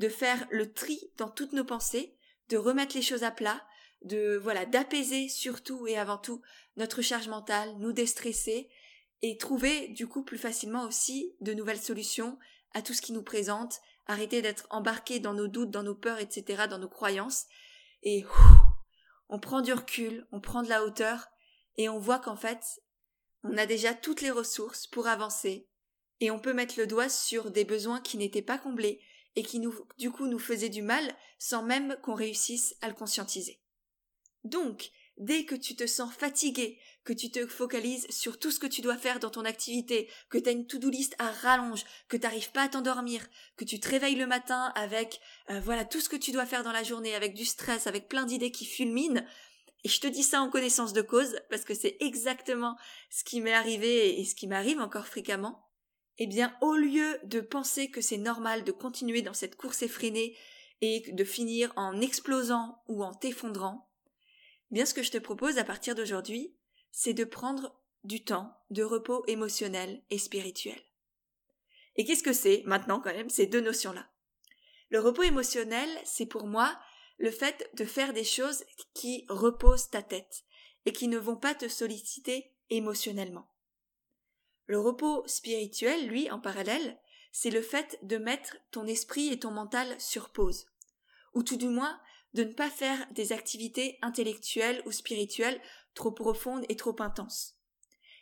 de 0.00 0.08
faire 0.08 0.46
le 0.50 0.72
tri 0.72 0.98
dans 1.18 1.28
toutes 1.28 1.52
nos 1.52 1.64
pensées, 1.64 2.16
de 2.48 2.56
remettre 2.56 2.96
les 2.96 3.02
choses 3.02 3.22
à 3.22 3.30
plat, 3.30 3.62
de 4.02 4.40
voilà 4.42 4.64
d'apaiser 4.64 5.28
surtout 5.28 5.86
et 5.86 5.98
avant 5.98 6.16
tout 6.16 6.40
notre 6.78 7.02
charge 7.02 7.28
mentale, 7.28 7.76
nous 7.78 7.92
déstresser 7.92 8.70
et 9.20 9.36
trouver 9.36 9.88
du 9.88 10.06
coup 10.06 10.24
plus 10.24 10.38
facilement 10.38 10.84
aussi 10.84 11.36
de 11.42 11.52
nouvelles 11.52 11.80
solutions 11.80 12.38
à 12.72 12.80
tout 12.80 12.94
ce 12.94 13.02
qui 13.02 13.12
nous 13.12 13.22
présente, 13.22 13.80
arrêter 14.06 14.40
d'être 14.40 14.66
embarqué 14.70 15.20
dans 15.20 15.34
nos 15.34 15.48
doutes, 15.48 15.70
dans 15.70 15.82
nos 15.82 15.94
peurs, 15.94 16.18
etc., 16.18 16.62
dans 16.70 16.78
nos 16.78 16.88
croyances, 16.88 17.44
et 18.02 18.24
on 19.28 19.38
prend 19.38 19.60
du 19.60 19.74
recul, 19.74 20.26
on 20.32 20.40
prend 20.40 20.62
de 20.62 20.70
la 20.70 20.82
hauteur, 20.82 21.28
et 21.76 21.90
on 21.90 21.98
voit 21.98 22.20
qu'en 22.20 22.36
fait, 22.36 22.62
on 23.42 23.58
a 23.58 23.66
déjà 23.66 23.92
toutes 23.92 24.22
les 24.22 24.30
ressources 24.30 24.86
pour 24.86 25.08
avancer, 25.08 25.68
et 26.20 26.30
on 26.30 26.38
peut 26.38 26.54
mettre 26.54 26.78
le 26.78 26.86
doigt 26.86 27.10
sur 27.10 27.50
des 27.50 27.64
besoins 27.64 28.00
qui 28.00 28.16
n'étaient 28.16 28.40
pas 28.40 28.56
comblés, 28.56 29.02
et 29.36 29.42
qui 29.42 29.58
nous, 29.58 29.74
du 29.98 30.10
coup, 30.10 30.26
nous 30.26 30.38
faisaient 30.38 30.68
du 30.68 30.82
mal 30.82 31.14
sans 31.38 31.62
même 31.62 31.96
qu'on 32.02 32.14
réussisse 32.14 32.74
à 32.80 32.88
le 32.88 32.94
conscientiser. 32.94 33.60
Donc, 34.44 34.90
dès 35.18 35.44
que 35.44 35.54
tu 35.54 35.76
te 35.76 35.86
sens 35.86 36.12
fatigué, 36.12 36.78
que 37.04 37.12
tu 37.12 37.30
te 37.30 37.46
focalises 37.46 38.06
sur 38.10 38.38
tout 38.38 38.50
ce 38.50 38.58
que 38.58 38.66
tu 38.66 38.80
dois 38.80 38.96
faire 38.96 39.20
dans 39.20 39.30
ton 39.30 39.44
activité, 39.44 40.10
que 40.30 40.38
tu 40.38 40.48
as 40.48 40.52
une 40.52 40.66
to-do 40.66 40.88
list 40.88 41.14
à 41.18 41.30
rallonge, 41.30 41.84
que 42.08 42.16
tu 42.16 42.22
n'arrives 42.22 42.50
pas 42.52 42.62
à 42.62 42.68
t'endormir, 42.68 43.26
que 43.56 43.64
tu 43.64 43.78
te 43.80 43.88
réveilles 43.88 44.16
le 44.16 44.26
matin 44.26 44.72
avec 44.74 45.20
euh, 45.50 45.60
voilà 45.60 45.84
tout 45.84 46.00
ce 46.00 46.08
que 46.08 46.16
tu 46.16 46.32
dois 46.32 46.46
faire 46.46 46.64
dans 46.64 46.72
la 46.72 46.82
journée, 46.82 47.14
avec 47.14 47.34
du 47.34 47.44
stress, 47.44 47.86
avec 47.86 48.08
plein 48.08 48.24
d'idées 48.24 48.50
qui 48.50 48.64
fulminent, 48.64 49.22
et 49.84 49.88
je 49.88 50.00
te 50.00 50.06
dis 50.06 50.22
ça 50.22 50.42
en 50.42 50.50
connaissance 50.50 50.92
de 50.92 51.02
cause, 51.02 51.40
parce 51.48 51.64
que 51.64 51.74
c'est 51.74 51.96
exactement 52.00 52.76
ce 53.08 53.24
qui 53.24 53.40
m'est 53.40 53.54
arrivé 53.54 54.20
et 54.20 54.24
ce 54.24 54.34
qui 54.34 54.46
m'arrive 54.46 54.78
encore 54.78 55.06
fréquemment, 55.06 55.69
eh 56.22 56.26
bien, 56.26 56.54
au 56.60 56.76
lieu 56.76 57.18
de 57.24 57.40
penser 57.40 57.90
que 57.90 58.02
c'est 58.02 58.18
normal 58.18 58.62
de 58.62 58.72
continuer 58.72 59.22
dans 59.22 59.32
cette 59.32 59.56
course 59.56 59.80
effrénée 59.80 60.36
et 60.82 61.10
de 61.12 61.24
finir 61.24 61.72
en 61.76 61.98
explosant 61.98 62.82
ou 62.88 63.02
en 63.02 63.14
t'effondrant, 63.14 63.88
bien 64.70 64.84
ce 64.84 64.92
que 64.92 65.02
je 65.02 65.10
te 65.10 65.18
propose 65.18 65.56
à 65.56 65.64
partir 65.64 65.94
d'aujourd'hui, 65.94 66.54
c'est 66.92 67.14
de 67.14 67.24
prendre 67.24 67.74
du 68.04 68.22
temps 68.22 68.54
de 68.68 68.82
repos 68.82 69.24
émotionnel 69.28 70.02
et 70.10 70.18
spirituel. 70.18 70.78
Et 71.96 72.04
qu'est-ce 72.04 72.22
que 72.22 72.34
c'est 72.34 72.64
maintenant 72.66 73.00
quand 73.00 73.14
même 73.14 73.30
ces 73.30 73.46
deux 73.46 73.62
notions-là? 73.62 74.06
Le 74.90 75.00
repos 75.00 75.22
émotionnel, 75.22 75.88
c'est 76.04 76.26
pour 76.26 76.46
moi 76.46 76.78
le 77.16 77.30
fait 77.30 77.70
de 77.74 77.86
faire 77.86 78.12
des 78.12 78.24
choses 78.24 78.64
qui 78.92 79.24
reposent 79.30 79.88
ta 79.88 80.02
tête 80.02 80.44
et 80.84 80.92
qui 80.92 81.08
ne 81.08 81.18
vont 81.18 81.36
pas 81.36 81.54
te 81.54 81.68
solliciter 81.68 82.52
émotionnellement. 82.68 83.48
Le 84.70 84.78
repos 84.78 85.24
spirituel, 85.26 86.06
lui, 86.06 86.30
en 86.30 86.38
parallèle, 86.38 86.96
c'est 87.32 87.50
le 87.50 87.60
fait 87.60 87.98
de 88.02 88.18
mettre 88.18 88.56
ton 88.70 88.86
esprit 88.86 89.32
et 89.32 89.40
ton 89.40 89.50
mental 89.50 90.00
sur 90.00 90.30
pause, 90.30 90.66
ou 91.34 91.42
tout 91.42 91.56
du 91.56 91.66
moins 91.66 92.00
de 92.34 92.44
ne 92.44 92.52
pas 92.52 92.70
faire 92.70 93.04
des 93.10 93.32
activités 93.32 93.98
intellectuelles 94.00 94.80
ou 94.86 94.92
spirituelles 94.92 95.60
trop 95.94 96.12
profondes 96.12 96.64
et 96.68 96.76
trop 96.76 96.94
intenses. 97.02 97.56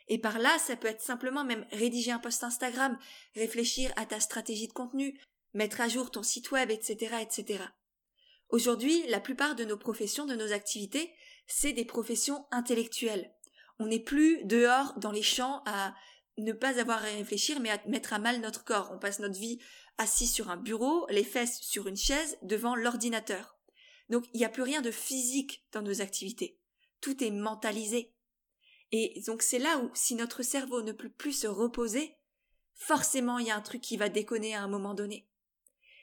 Et 0.07 0.17
par 0.17 0.39
là, 0.39 0.57
ça 0.57 0.75
peut 0.75 0.87
être 0.87 1.03
simplement 1.03 1.43
même 1.43 1.67
rédiger 1.71 2.09
un 2.09 2.17
post 2.17 2.43
Instagram, 2.43 2.97
réfléchir 3.35 3.93
à 3.95 4.07
ta 4.07 4.19
stratégie 4.19 4.67
de 4.67 4.73
contenu, 4.73 5.21
mettre 5.53 5.81
à 5.81 5.87
jour 5.87 6.09
ton 6.09 6.23
site 6.23 6.49
web, 6.49 6.71
etc., 6.71 7.17
etc. 7.21 7.63
Aujourd'hui, 8.49 9.05
la 9.09 9.19
plupart 9.19 9.53
de 9.53 9.65
nos 9.65 9.77
professions, 9.77 10.25
de 10.25 10.33
nos 10.33 10.51
activités, 10.51 11.13
c'est 11.45 11.73
des 11.73 11.85
professions 11.85 12.47
intellectuelles. 12.49 13.35
On 13.77 13.85
n'est 13.85 13.99
plus 13.99 14.43
dehors 14.45 14.97
dans 14.97 15.11
les 15.11 15.21
champs 15.21 15.61
à 15.67 15.93
ne 16.43 16.53
pas 16.53 16.79
avoir 16.79 16.99
à 16.99 17.07
réfléchir, 17.07 17.59
mais 17.59 17.69
à 17.69 17.81
mettre 17.87 18.13
à 18.13 18.19
mal 18.19 18.39
notre 18.41 18.63
corps. 18.63 18.91
On 18.93 18.99
passe 18.99 19.19
notre 19.19 19.39
vie 19.39 19.59
assis 19.97 20.27
sur 20.27 20.49
un 20.49 20.57
bureau, 20.57 21.05
les 21.09 21.23
fesses 21.23 21.59
sur 21.61 21.87
une 21.87 21.97
chaise, 21.97 22.37
devant 22.41 22.75
l'ordinateur. 22.75 23.57
Donc 24.09 24.25
il 24.33 24.37
n'y 24.37 24.45
a 24.45 24.49
plus 24.49 24.63
rien 24.63 24.81
de 24.81 24.91
physique 24.91 25.65
dans 25.71 25.81
nos 25.81 26.01
activités. 26.01 26.59
Tout 27.01 27.23
est 27.23 27.31
mentalisé. 27.31 28.13
Et 28.91 29.21
donc 29.27 29.41
c'est 29.41 29.59
là 29.59 29.77
où, 29.77 29.91
si 29.93 30.15
notre 30.15 30.41
cerveau 30.41 30.81
ne 30.81 30.91
peut 30.91 31.09
plus 31.09 31.33
se 31.33 31.47
reposer, 31.47 32.15
forcément 32.73 33.39
il 33.39 33.47
y 33.47 33.51
a 33.51 33.55
un 33.55 33.61
truc 33.61 33.81
qui 33.81 33.97
va 33.97 34.09
déconner 34.09 34.55
à 34.55 34.63
un 34.63 34.67
moment 34.67 34.93
donné. 34.93 35.29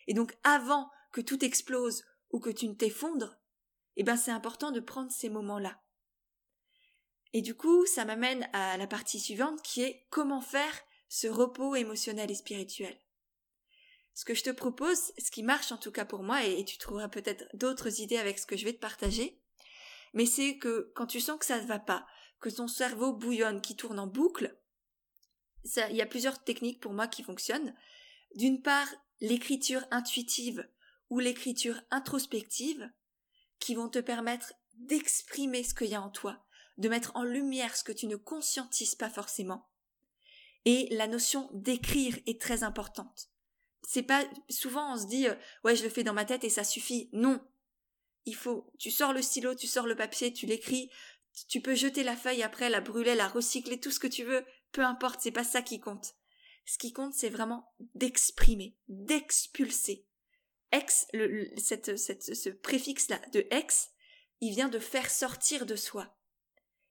Et 0.07 0.14
donc 0.14 0.37
avant 0.45 0.90
que 1.12 1.21
tout 1.21 1.45
explose 1.45 2.05
ou 2.31 2.38
que 2.38 2.50
tu 2.50 2.69
ne 2.69 2.75
t'effondres, 2.75 3.38
eh 3.97 4.05
ben 4.05 4.16
c'est 4.16 4.31
important 4.31 4.71
de 4.71 4.81
prendre 4.81 5.11
ces 5.11 5.31
moments-là. 5.31 5.81
Et 7.37 7.43
du 7.43 7.55
coup, 7.55 7.85
ça 7.85 8.07
m'amène 8.07 8.49
à 8.55 8.78
la 8.78 8.87
partie 8.87 9.21
suivante 9.21 9.61
qui 9.61 9.83
est 9.83 10.07
comment 10.09 10.40
faire 10.40 10.81
ce 11.11 11.26
repos 11.26 11.75
émotionnel 11.75 12.31
et 12.31 12.35
spirituel. 12.35 12.99
Ce 14.14 14.25
que 14.25 14.33
je 14.33 14.43
te 14.43 14.49
propose, 14.49 15.12
ce 15.19 15.31
qui 15.31 15.43
marche 15.43 15.71
en 15.71 15.76
tout 15.76 15.93
cas 15.93 16.07
pour 16.07 16.23
moi, 16.23 16.47
et, 16.47 16.64
tu 16.64 16.78
trouveras 16.78 17.11
peut-être 17.11 17.45
d'autres 17.52 18.00
idées 18.00 18.16
avec 18.16 18.38
ce 18.38 18.47
que 18.47 18.57
je 18.57 18.64
vais 18.64 18.73
te 18.73 18.81
partager, 18.81 19.38
mais 20.14 20.25
c'est 20.25 20.57
que 20.57 20.90
quand 20.95 21.05
tu 21.05 21.21
sens 21.21 21.38
que 21.38 21.45
ça 21.45 21.61
ne 21.61 21.66
va 21.66 21.78
pas, 21.78 22.07
que 22.40 22.49
ton 22.49 22.69
cerveau 22.69 23.12
bouillonne, 23.12 23.61
qui 23.61 23.76
tourne 23.76 23.99
en 23.99 24.07
boucle, 24.07 24.59
il 25.90 25.97
y 25.97 26.00
a 26.00 26.07
plusieurs 26.07 26.43
techniques 26.43 26.81
pour 26.81 26.95
moi 26.95 27.07
qui 27.07 27.23
fonctionnent. 27.23 27.76
D'une 28.35 28.62
part, 28.62 28.88
l'écriture 29.21 29.85
intuitive 29.90 30.66
ou 31.11 31.19
l'écriture 31.19 31.83
introspective, 31.90 32.90
qui 33.59 33.75
vont 33.75 33.90
te 33.90 33.99
permettre 33.99 34.55
d'exprimer 34.78 35.64
ce 35.64 35.75
qu'il 35.75 35.88
y 35.88 35.95
a 35.95 36.00
en 36.00 36.09
toi, 36.09 36.45
de 36.78 36.88
mettre 36.88 37.12
en 37.14 37.23
lumière 37.23 37.76
ce 37.76 37.85
que 37.85 37.92
tu 37.92 38.06
ne 38.06 38.16
conscientises 38.16 38.95
pas 38.95 39.11
forcément. 39.11 39.68
Et 40.64 40.88
la 40.90 41.06
notion 41.06 41.49
d'écrire 41.52 42.18
est 42.26 42.40
très 42.40 42.62
importante 42.62 43.30
c'est 43.87 44.02
pas 44.02 44.25
souvent 44.50 44.95
on 44.95 44.99
se 44.99 45.06
dit 45.06 45.28
euh, 45.28 45.35
ouais 45.64 45.76
je 45.76 45.85
le 45.85 45.88
fais 45.88 46.02
dans 46.02 46.12
ma 46.12 46.25
tête 46.25 46.45
et 46.45 46.50
ça 46.50 46.64
suffit. 46.64 47.09
Non. 47.12 47.40
Il 48.26 48.35
faut 48.35 48.71
tu 48.78 48.90
sors 48.90 49.12
le 49.12 49.23
stylo, 49.23 49.54
tu 49.54 49.68
sors 49.68 49.87
le 49.87 49.95
papier, 49.95 50.33
tu 50.33 50.47
l'écris, 50.47 50.90
tu 51.49 51.61
peux 51.61 51.76
jeter 51.76 52.02
la 52.02 52.16
feuille 52.16 52.42
après, 52.42 52.68
la 52.68 52.80
brûler, 52.80 53.14
la 53.14 53.28
recycler, 53.28 53.78
tout 53.78 53.92
ce 53.92 54.00
que 54.00 54.09
tu 54.09 54.25
veux, 54.25 54.45
peu 54.73 54.85
importe, 54.85 55.21
c'est 55.23 55.30
pas 55.30 55.45
ça 55.45 55.62
qui 55.62 55.78
compte. 55.78 56.14
Ce 56.64 56.78
qui 56.78 56.92
compte, 56.92 57.14
c'est 57.14 57.28
vraiment 57.28 57.73
d'exprimer, 57.95 58.76
d'expulser. 58.88 60.04
Ex, 60.73 61.06
le, 61.12 61.49
cette, 61.56 61.97
cette, 61.97 62.35
ce 62.35 62.49
préfixe-là 62.49 63.21
de 63.33 63.47
ex, 63.52 63.90
il 64.40 64.52
vient 64.52 64.68
de 64.68 64.80
faire 64.80 65.09
sortir 65.09 65.64
de 65.64 65.76
soi. 65.76 66.15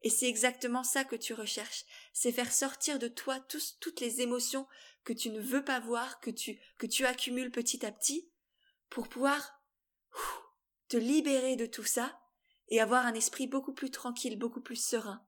Et 0.06 0.10
c'est 0.12 0.30
exactement 0.30 0.84
ça 0.84 1.04
que 1.04 1.16
tu 1.16 1.34
recherches, 1.34 1.84
c'est 2.14 2.32
faire 2.32 2.54
sortir 2.54 3.00
de 3.00 3.08
toi 3.08 3.40
toutes 3.40 4.00
les 4.02 4.22
émotions 4.22 4.68
que 5.04 5.14
tu 5.14 5.32
ne 5.32 5.42
veux 5.42 5.66
pas 5.66 5.80
voir, 5.80 6.20
que 6.20 6.30
tu, 6.30 6.62
que 6.78 6.86
tu 6.86 7.08
accumules 7.08 7.52
petit 7.52 7.84
à 7.84 7.92
petit, 7.92 8.32
pour 8.92 9.10
pouvoir 9.10 9.60
te 10.90 10.98
libérer 10.98 11.56
de 11.56 11.66
tout 11.66 11.84
ça 11.84 12.22
et 12.70 12.80
avoir 12.80 13.08
un 13.08 13.16
esprit 13.16 13.48
beaucoup 13.48 13.74
plus 13.74 13.90
tranquille, 13.90 14.38
beaucoup 14.38 14.62
plus 14.62 14.76
serein. 14.76 15.26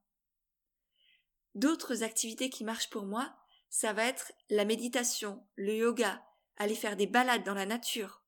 D'autres 1.56 2.04
activités 2.04 2.48
qui 2.48 2.62
marchent 2.62 2.90
pour 2.90 3.04
moi, 3.04 3.36
ça 3.70 3.92
va 3.92 4.04
être 4.04 4.32
la 4.48 4.64
méditation, 4.64 5.44
le 5.56 5.74
yoga, 5.74 6.24
aller 6.56 6.76
faire 6.76 6.94
des 6.94 7.08
balades 7.08 7.42
dans 7.42 7.54
la 7.54 7.66
nature. 7.66 8.22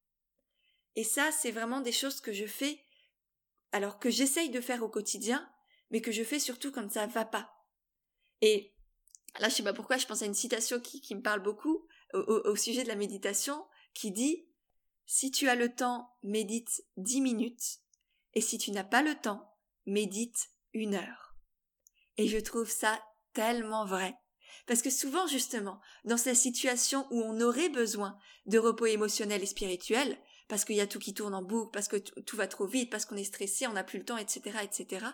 Et 0.97 1.05
ça, 1.05 1.31
c'est 1.31 1.53
vraiment 1.53 1.81
des 1.81 1.93
choses 1.93 2.21
que 2.21 2.33
je 2.33 2.47
fais, 2.47 2.85
alors 3.71 4.01
que 4.01 4.11
j'essaye 4.11 4.51
de 4.51 4.61
faire 4.61 4.83
au 4.83 4.89
quotidien, 4.89 5.49
mais 5.91 6.01
que 6.01 6.13
je 6.13 6.25
fais 6.25 6.39
surtout 6.39 6.73
quand 6.73 6.91
ça 6.91 7.07
va 7.07 7.25
pas. 7.25 7.53
Et 8.41 8.75
là, 9.39 9.49
je 9.49 9.55
sais 9.55 9.63
pas 9.63 9.73
pourquoi, 9.73 9.97
je 9.97 10.07
pense 10.07 10.23
à 10.23 10.27
une 10.27 10.35
citation 10.35 10.81
qui, 10.81 11.01
qui 11.01 11.15
me 11.15 11.23
parle 11.23 11.43
beaucoup 11.43 11.87
au, 12.15 12.57
sujet 12.57 12.83
de 12.83 12.89
la 12.89 12.97
méditation, 12.97 13.65
qui 13.95 14.11
dit 14.11 14.49
Si 15.07 15.31
tu 15.31 15.49
as 15.49 15.55
le 15.55 15.75
temps, 15.75 16.11
médite 16.23 16.85
dix 16.97 17.21
minutes, 17.21 17.81
et 18.35 18.41
si 18.41 18.59
tu 18.59 18.71
n'as 18.73 18.85
pas 18.85 19.03
le 19.03 19.15
temps, 19.15 19.57
médite 19.87 20.51
une 20.73 20.95
heure. 20.95 21.37
Et 22.17 22.29
je 22.29 22.39
trouve 22.39 22.69
ça 22.69 23.03
tellement 23.33 23.85
vrai. 23.85 24.15
Parce 24.67 24.83
que 24.83 24.91
souvent, 24.91 25.27
justement, 25.27 25.81
dans 26.05 26.17
ces 26.17 26.35
situations 26.35 27.07
où 27.11 27.23
on 27.23 27.41
aurait 27.41 27.69
besoin 27.69 28.19
de 28.47 28.59
repos 28.59 28.87
émotionnel 28.87 29.43
et 29.43 29.47
spirituel, 29.47 30.19
parce 30.49 30.65
qu'il 30.65 30.77
y 30.77 30.81
a 30.81 30.87
tout 30.87 30.99
qui 30.99 31.15
tourne 31.15 31.35
en 31.35 31.43
boucle, 31.43 31.71
parce 31.73 31.89
que 31.89 31.97
tout 31.97 32.37
va 32.37 32.49
trop 32.49 32.67
vite, 32.67 32.91
parce 32.91 33.05
qu'on 33.05 33.17
est 33.17 33.25
stressé, 33.25 33.67
on 33.67 33.73
n'a 33.73 33.85
plus 33.85 33.99
le 33.99 34.05
temps, 34.05 34.17
etc., 34.17 34.59
etc., 34.63 35.07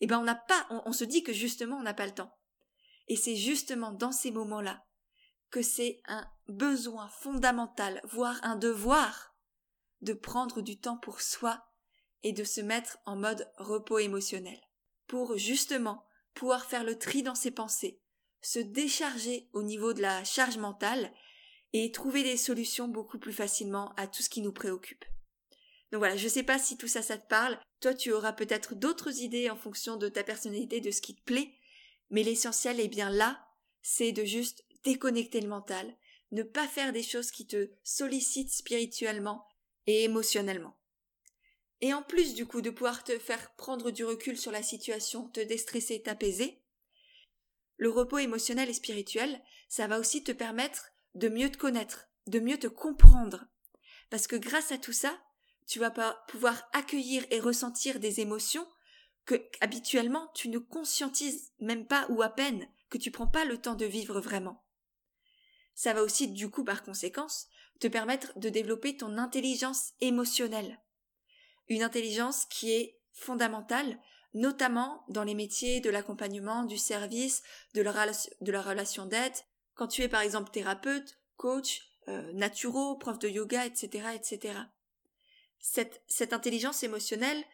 eh 0.00 0.06
ben 0.06 0.18
on 0.18 0.24
n'a 0.24 0.34
pas, 0.34 0.66
on, 0.70 0.92
se 0.92 1.04
dit 1.04 1.22
que 1.22 1.32
justement 1.32 1.76
on 1.76 1.82
n'a 1.82 1.94
pas 1.94 2.06
le 2.06 2.14
temps. 2.14 2.36
Et 3.08 3.16
c'est 3.16 3.36
justement 3.36 3.92
dans 3.92 4.12
ces 4.12 4.30
moments-là 4.30 4.84
que 5.50 5.62
c'est 5.62 6.00
un 6.06 6.26
besoin 6.46 7.08
fondamental, 7.08 8.00
voire 8.04 8.38
un 8.42 8.56
devoir, 8.56 9.34
de 10.00 10.12
prendre 10.12 10.60
du 10.60 10.78
temps 10.78 10.98
pour 10.98 11.20
soi 11.20 11.64
et 12.22 12.32
de 12.32 12.44
se 12.44 12.60
mettre 12.60 12.98
en 13.06 13.16
mode 13.16 13.50
repos 13.56 13.98
émotionnel, 13.98 14.60
pour 15.06 15.36
justement 15.36 16.04
pouvoir 16.34 16.66
faire 16.66 16.84
le 16.84 16.98
tri 16.98 17.22
dans 17.22 17.34
ses 17.34 17.50
pensées, 17.50 18.00
se 18.40 18.58
décharger 18.58 19.48
au 19.52 19.62
niveau 19.62 19.92
de 19.92 20.02
la 20.02 20.22
charge 20.24 20.58
mentale 20.58 21.12
et 21.72 21.90
trouver 21.90 22.22
des 22.22 22.36
solutions 22.36 22.88
beaucoup 22.88 23.18
plus 23.18 23.32
facilement 23.32 23.92
à 23.96 24.06
tout 24.06 24.22
ce 24.22 24.30
qui 24.30 24.42
nous 24.42 24.52
préoccupe. 24.52 25.04
Donc 25.90 26.00
voilà, 26.00 26.16
je 26.16 26.24
ne 26.24 26.28
sais 26.30 26.42
pas 26.42 26.58
si 26.58 26.76
tout 26.76 26.88
ça, 26.88 27.02
ça 27.02 27.16
te 27.18 27.26
parle. 27.28 27.58
Toi, 27.80 27.94
tu 27.94 28.12
auras 28.12 28.32
peut-être 28.32 28.74
d'autres 28.74 29.20
idées 29.20 29.50
en 29.50 29.56
fonction 29.56 29.96
de 29.96 30.08
ta 30.08 30.22
personnalité, 30.22 30.80
de 30.80 30.90
ce 30.90 31.00
qui 31.00 31.14
te 31.14 31.22
plaît. 31.22 31.52
Mais 32.10 32.22
l'essentiel 32.22 32.80
est 32.80 32.88
bien 32.88 33.10
là, 33.10 33.46
c'est 33.82 34.12
de 34.12 34.24
juste 34.24 34.64
déconnecter 34.84 35.40
le 35.40 35.48
mental, 35.48 35.96
ne 36.32 36.42
pas 36.42 36.66
faire 36.66 36.92
des 36.92 37.02
choses 37.02 37.30
qui 37.30 37.46
te 37.46 37.70
sollicitent 37.82 38.52
spirituellement 38.52 39.46
et 39.86 40.04
émotionnellement. 40.04 40.76
et 41.80 41.94
en 41.94 42.02
plus 42.02 42.34
du 42.34 42.44
coup 42.44 42.60
de 42.60 42.70
pouvoir 42.70 43.04
te 43.04 43.18
faire 43.18 43.54
prendre 43.54 43.90
du 43.90 44.04
recul 44.04 44.36
sur 44.36 44.50
la 44.50 44.62
situation, 44.62 45.28
te 45.28 45.40
déstresser, 45.40 46.02
t'apaiser, 46.02 46.60
le 47.76 47.90
repos 47.90 48.18
émotionnel 48.18 48.68
et 48.68 48.74
spirituel, 48.74 49.40
ça 49.68 49.86
va 49.86 50.00
aussi 50.00 50.24
te 50.24 50.32
permettre 50.32 50.90
de 51.14 51.28
mieux 51.28 51.50
te 51.50 51.56
connaître, 51.56 52.08
de 52.26 52.40
mieux 52.40 52.58
te 52.58 52.66
comprendre. 52.66 53.46
Parce 54.10 54.26
que 54.26 54.36
grâce 54.36 54.72
à 54.72 54.78
tout 54.78 54.92
ça, 54.92 55.16
tu 55.68 55.78
vas 55.78 55.90
pouvoir 56.26 56.68
accueillir 56.72 57.24
et 57.30 57.40
ressentir 57.40 58.00
des 58.00 58.20
émotions 58.20 58.66
que 59.26 59.34
habituellement 59.60 60.30
tu 60.34 60.48
ne 60.48 60.58
conscientises 60.58 61.52
même 61.60 61.86
pas 61.86 62.06
ou 62.08 62.22
à 62.22 62.30
peine, 62.30 62.66
que 62.88 62.96
tu 62.96 63.10
prends 63.10 63.26
pas 63.26 63.44
le 63.44 63.58
temps 63.58 63.74
de 63.74 63.84
vivre 63.84 64.18
vraiment. 64.20 64.64
Ça 65.74 65.92
va 65.92 66.02
aussi, 66.02 66.28
du 66.28 66.50
coup, 66.50 66.64
par 66.64 66.82
conséquence, 66.82 67.46
te 67.80 67.86
permettre 67.86 68.36
de 68.38 68.48
développer 68.48 68.96
ton 68.96 69.18
intelligence 69.18 69.92
émotionnelle. 70.00 70.80
Une 71.68 71.82
intelligence 71.82 72.46
qui 72.46 72.72
est 72.72 72.98
fondamentale, 73.12 74.00
notamment 74.32 75.04
dans 75.08 75.22
les 75.22 75.34
métiers 75.34 75.80
de 75.80 75.90
l'accompagnement, 75.90 76.64
du 76.64 76.78
service, 76.78 77.42
de 77.74 77.82
la, 77.82 78.62
relation 78.62 79.04
d'aide, 79.04 79.34
quand 79.74 79.86
tu 79.86 80.02
es 80.02 80.08
par 80.08 80.22
exemple 80.22 80.50
thérapeute, 80.50 81.20
coach, 81.36 81.82
euh, 82.08 82.32
naturo, 82.32 82.96
prof 82.96 83.18
de 83.18 83.28
yoga, 83.28 83.66
etc., 83.66 84.08
etc. 84.14 84.60
Cette, 85.60 86.32
intelligence 86.32 86.82
émotionnelle, 86.82 87.44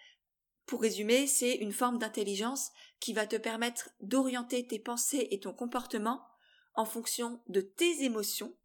pour 0.67 0.81
résumer, 0.81 1.27
c'est 1.27 1.57
une 1.57 1.73
forme 1.73 1.99
d'intelligence 1.99 2.71
qui 3.01 3.13
va 3.13 3.27
te 3.27 3.37
permettre 3.37 3.91
d'orienter 4.01 4.67
tes 4.67 4.79
pensées 4.79 5.29
et 5.31 5.41
ton 5.41 5.53
comportement 5.53 6.27
en 6.75 6.85
fonction 6.85 7.43
de 7.49 7.61
tes 7.61 8.05
émotions 8.05 8.57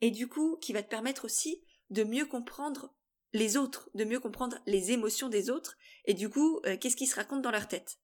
et 0.00 0.10
du 0.10 0.28
coup 0.28 0.56
qui 0.60 0.72
va 0.72 0.82
te 0.82 0.88
permettre 0.88 1.24
aussi 1.24 1.62
de 1.90 2.04
mieux 2.04 2.26
comprendre 2.26 2.94
les 3.32 3.56
autres, 3.56 3.90
de 3.94 4.04
mieux 4.04 4.20
comprendre 4.20 4.58
les 4.66 4.90
émotions 4.92 5.28
des 5.28 5.50
autres 5.50 5.76
et 6.06 6.14
du 6.14 6.30
coup 6.30 6.60
euh, 6.66 6.76
qu'est-ce 6.76 6.96
qui 6.96 7.06
se 7.06 7.16
raconte 7.16 7.42
dans 7.42 7.50
leur 7.50 7.68
tête. 7.68 7.98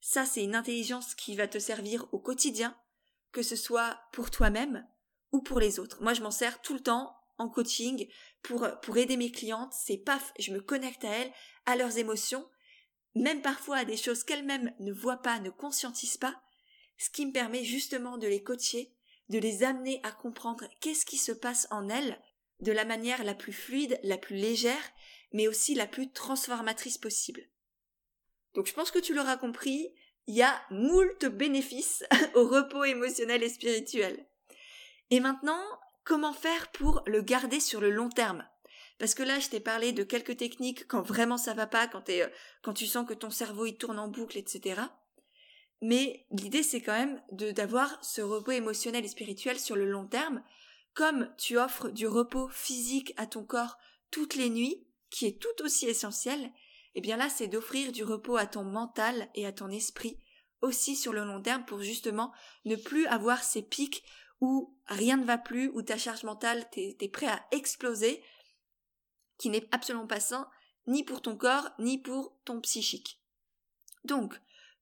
Ça 0.00 0.24
c'est 0.24 0.44
une 0.44 0.54
intelligence 0.54 1.14
qui 1.14 1.36
va 1.36 1.48
te 1.48 1.58
servir 1.58 2.06
au 2.12 2.18
quotidien, 2.18 2.76
que 3.32 3.42
ce 3.42 3.56
soit 3.56 3.98
pour 4.12 4.30
toi-même 4.30 4.86
ou 5.32 5.42
pour 5.42 5.58
les 5.58 5.78
autres. 5.78 6.02
Moi 6.02 6.14
je 6.14 6.22
m'en 6.22 6.30
sers 6.30 6.60
tout 6.62 6.74
le 6.74 6.82
temps 6.82 7.16
en 7.42 7.48
coaching 7.48 8.08
pour 8.42 8.66
pour 8.82 8.96
aider 8.96 9.16
mes 9.16 9.30
clientes, 9.30 9.72
c'est 9.72 9.98
paf, 9.98 10.32
je 10.38 10.52
me 10.52 10.60
connecte 10.60 11.04
à 11.04 11.10
elles, 11.10 11.32
à 11.66 11.76
leurs 11.76 11.98
émotions, 11.98 12.48
même 13.14 13.42
parfois 13.42 13.78
à 13.78 13.84
des 13.84 13.96
choses 13.96 14.24
qu'elles-mêmes 14.24 14.72
ne 14.80 14.92
voient 14.92 15.22
pas, 15.22 15.38
ne 15.40 15.50
conscientisent 15.50 16.16
pas, 16.16 16.40
ce 16.98 17.10
qui 17.10 17.26
me 17.26 17.32
permet 17.32 17.64
justement 17.64 18.16
de 18.16 18.26
les 18.26 18.42
coacher, 18.42 18.94
de 19.28 19.38
les 19.38 19.62
amener 19.62 20.00
à 20.02 20.12
comprendre 20.12 20.66
qu'est-ce 20.80 21.06
qui 21.06 21.18
se 21.18 21.32
passe 21.32 21.66
en 21.70 21.88
elles 21.88 22.20
de 22.60 22.72
la 22.72 22.84
manière 22.84 23.24
la 23.24 23.34
plus 23.34 23.52
fluide, 23.52 23.98
la 24.04 24.18
plus 24.18 24.36
légère, 24.36 24.92
mais 25.32 25.48
aussi 25.48 25.74
la 25.74 25.86
plus 25.86 26.12
transformatrice 26.12 26.98
possible. 26.98 27.42
Donc 28.54 28.66
je 28.66 28.72
pense 28.72 28.90
que 28.90 28.98
tu 28.98 29.14
l'auras 29.14 29.36
compris, 29.36 29.92
il 30.26 30.36
y 30.36 30.42
a 30.42 30.62
moult 30.70 31.24
bénéfices 31.26 32.04
au 32.34 32.46
repos 32.46 32.84
émotionnel 32.84 33.42
et 33.42 33.48
spirituel. 33.48 34.26
Et 35.10 35.20
maintenant, 35.20 35.62
comment 36.04 36.32
faire 36.32 36.70
pour 36.72 37.02
le 37.06 37.22
garder 37.22 37.60
sur 37.60 37.80
le 37.80 37.90
long 37.90 38.08
terme 38.08 38.46
Parce 38.98 39.14
que 39.14 39.22
là, 39.22 39.38
je 39.38 39.48
t'ai 39.48 39.60
parlé 39.60 39.92
de 39.92 40.02
quelques 40.02 40.36
techniques 40.36 40.86
quand 40.88 41.02
vraiment 41.02 41.36
ça 41.36 41.54
va 41.54 41.66
pas, 41.66 41.86
quand, 41.86 42.08
euh, 42.08 42.28
quand 42.62 42.74
tu 42.74 42.86
sens 42.86 43.06
que 43.06 43.14
ton 43.14 43.30
cerveau 43.30 43.66
il 43.66 43.76
tourne 43.76 43.98
en 43.98 44.08
boucle, 44.08 44.38
etc. 44.38 44.80
Mais 45.80 46.26
l'idée, 46.30 46.62
c'est 46.62 46.80
quand 46.80 46.92
même 46.92 47.20
d'avoir 47.30 48.02
ce 48.04 48.20
repos 48.20 48.52
émotionnel 48.52 49.04
et 49.04 49.08
spirituel 49.08 49.58
sur 49.58 49.74
le 49.74 49.84
long 49.84 50.06
terme, 50.06 50.42
comme 50.94 51.28
tu 51.38 51.58
offres 51.58 51.88
du 51.88 52.06
repos 52.06 52.48
physique 52.48 53.12
à 53.16 53.26
ton 53.26 53.44
corps 53.44 53.78
toutes 54.10 54.36
les 54.36 54.50
nuits, 54.50 54.86
qui 55.10 55.26
est 55.26 55.40
tout 55.40 55.64
aussi 55.64 55.86
essentiel, 55.86 56.52
et 56.94 56.98
eh 56.98 57.00
bien 57.00 57.16
là, 57.16 57.30
c'est 57.30 57.48
d'offrir 57.48 57.90
du 57.90 58.04
repos 58.04 58.36
à 58.36 58.46
ton 58.46 58.64
mental 58.64 59.30
et 59.34 59.46
à 59.46 59.52
ton 59.52 59.70
esprit 59.70 60.18
aussi 60.60 60.94
sur 60.94 61.14
le 61.14 61.24
long 61.24 61.40
terme 61.40 61.64
pour 61.64 61.82
justement 61.82 62.32
ne 62.66 62.76
plus 62.76 63.06
avoir 63.06 63.42
ces 63.42 63.62
pics 63.62 64.04
où 64.42 64.76
rien 64.86 65.16
ne 65.16 65.24
va 65.24 65.38
plus, 65.38 65.68
où 65.68 65.82
ta 65.82 65.96
charge 65.96 66.24
mentale, 66.24 66.68
t'es 66.70 66.96
es 67.00 67.08
prêt 67.08 67.28
à 67.28 67.46
exploser, 67.52 68.22
qui 69.38 69.50
n'est 69.50 69.68
absolument 69.70 70.08
pas 70.08 70.18
sain, 70.18 70.50
ni 70.88 71.04
pour 71.04 71.22
ton 71.22 71.36
corps, 71.36 71.70
ni 71.78 71.96
pour 71.96 72.36
ton 72.44 72.60
psychique. 72.60 73.22
Donc, 74.04 74.38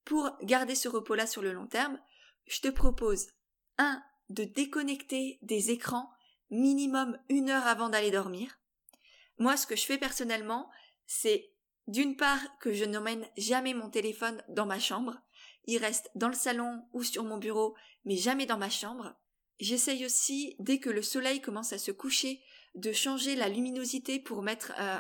pour 0.07 0.31
garder 0.43 0.75
ce 0.75 0.89
repos-là 0.89 1.27
sur 1.27 1.43
le 1.43 1.53
long 1.53 1.67
terme, 1.67 2.01
je 2.47 2.61
te 2.61 2.69
propose 2.69 3.29
1. 3.77 4.03
de 4.31 4.45
déconnecter 4.45 5.39
des 5.43 5.71
écrans 5.71 6.11
minimum 6.49 7.19
une 7.29 7.51
heure 7.51 7.67
avant 7.67 7.91
d'aller 7.91 8.11
dormir. 8.11 8.59
Moi, 9.37 9.59
ce 9.59 9.67
que 9.67 9.77
je 9.77 9.85
fais 9.85 9.99
personnellement, 9.99 10.71
c'est 11.07 11.53
d'une 11.87 12.17
part 12.17 12.41
que 12.61 12.73
je 12.73 12.87
n'emmène 12.87 13.29
jamais 13.37 13.75
mon 13.75 13.91
téléphone 13.91 14.43
dans 14.49 14.67
ma 14.67 14.81
chambre. 14.81 15.21
Il 15.67 15.77
reste 15.79 16.11
dans 16.15 16.29
le 16.29 16.35
salon 16.35 16.89
ou 16.93 17.03
sur 17.03 17.25
mon 17.25 17.37
bureau, 17.37 17.77
mais 18.07 18.17
jamais 18.17 18.47
dans 18.47 18.59
ma 18.59 18.71
chambre. 18.71 19.15
J'essaye 19.61 20.05
aussi, 20.07 20.57
dès 20.59 20.79
que 20.79 20.91
le 20.91 21.03
soleil 21.03 21.41
commence 21.41 21.73
à 21.73 21.79
se 21.79 21.91
coucher, 21.91 22.41
de 22.75 22.93
changer 22.93 23.37
la 23.37 23.49
luminosité 23.49 24.19
pour 24.19 24.43
mettre 24.43 24.73
euh, 24.79 24.99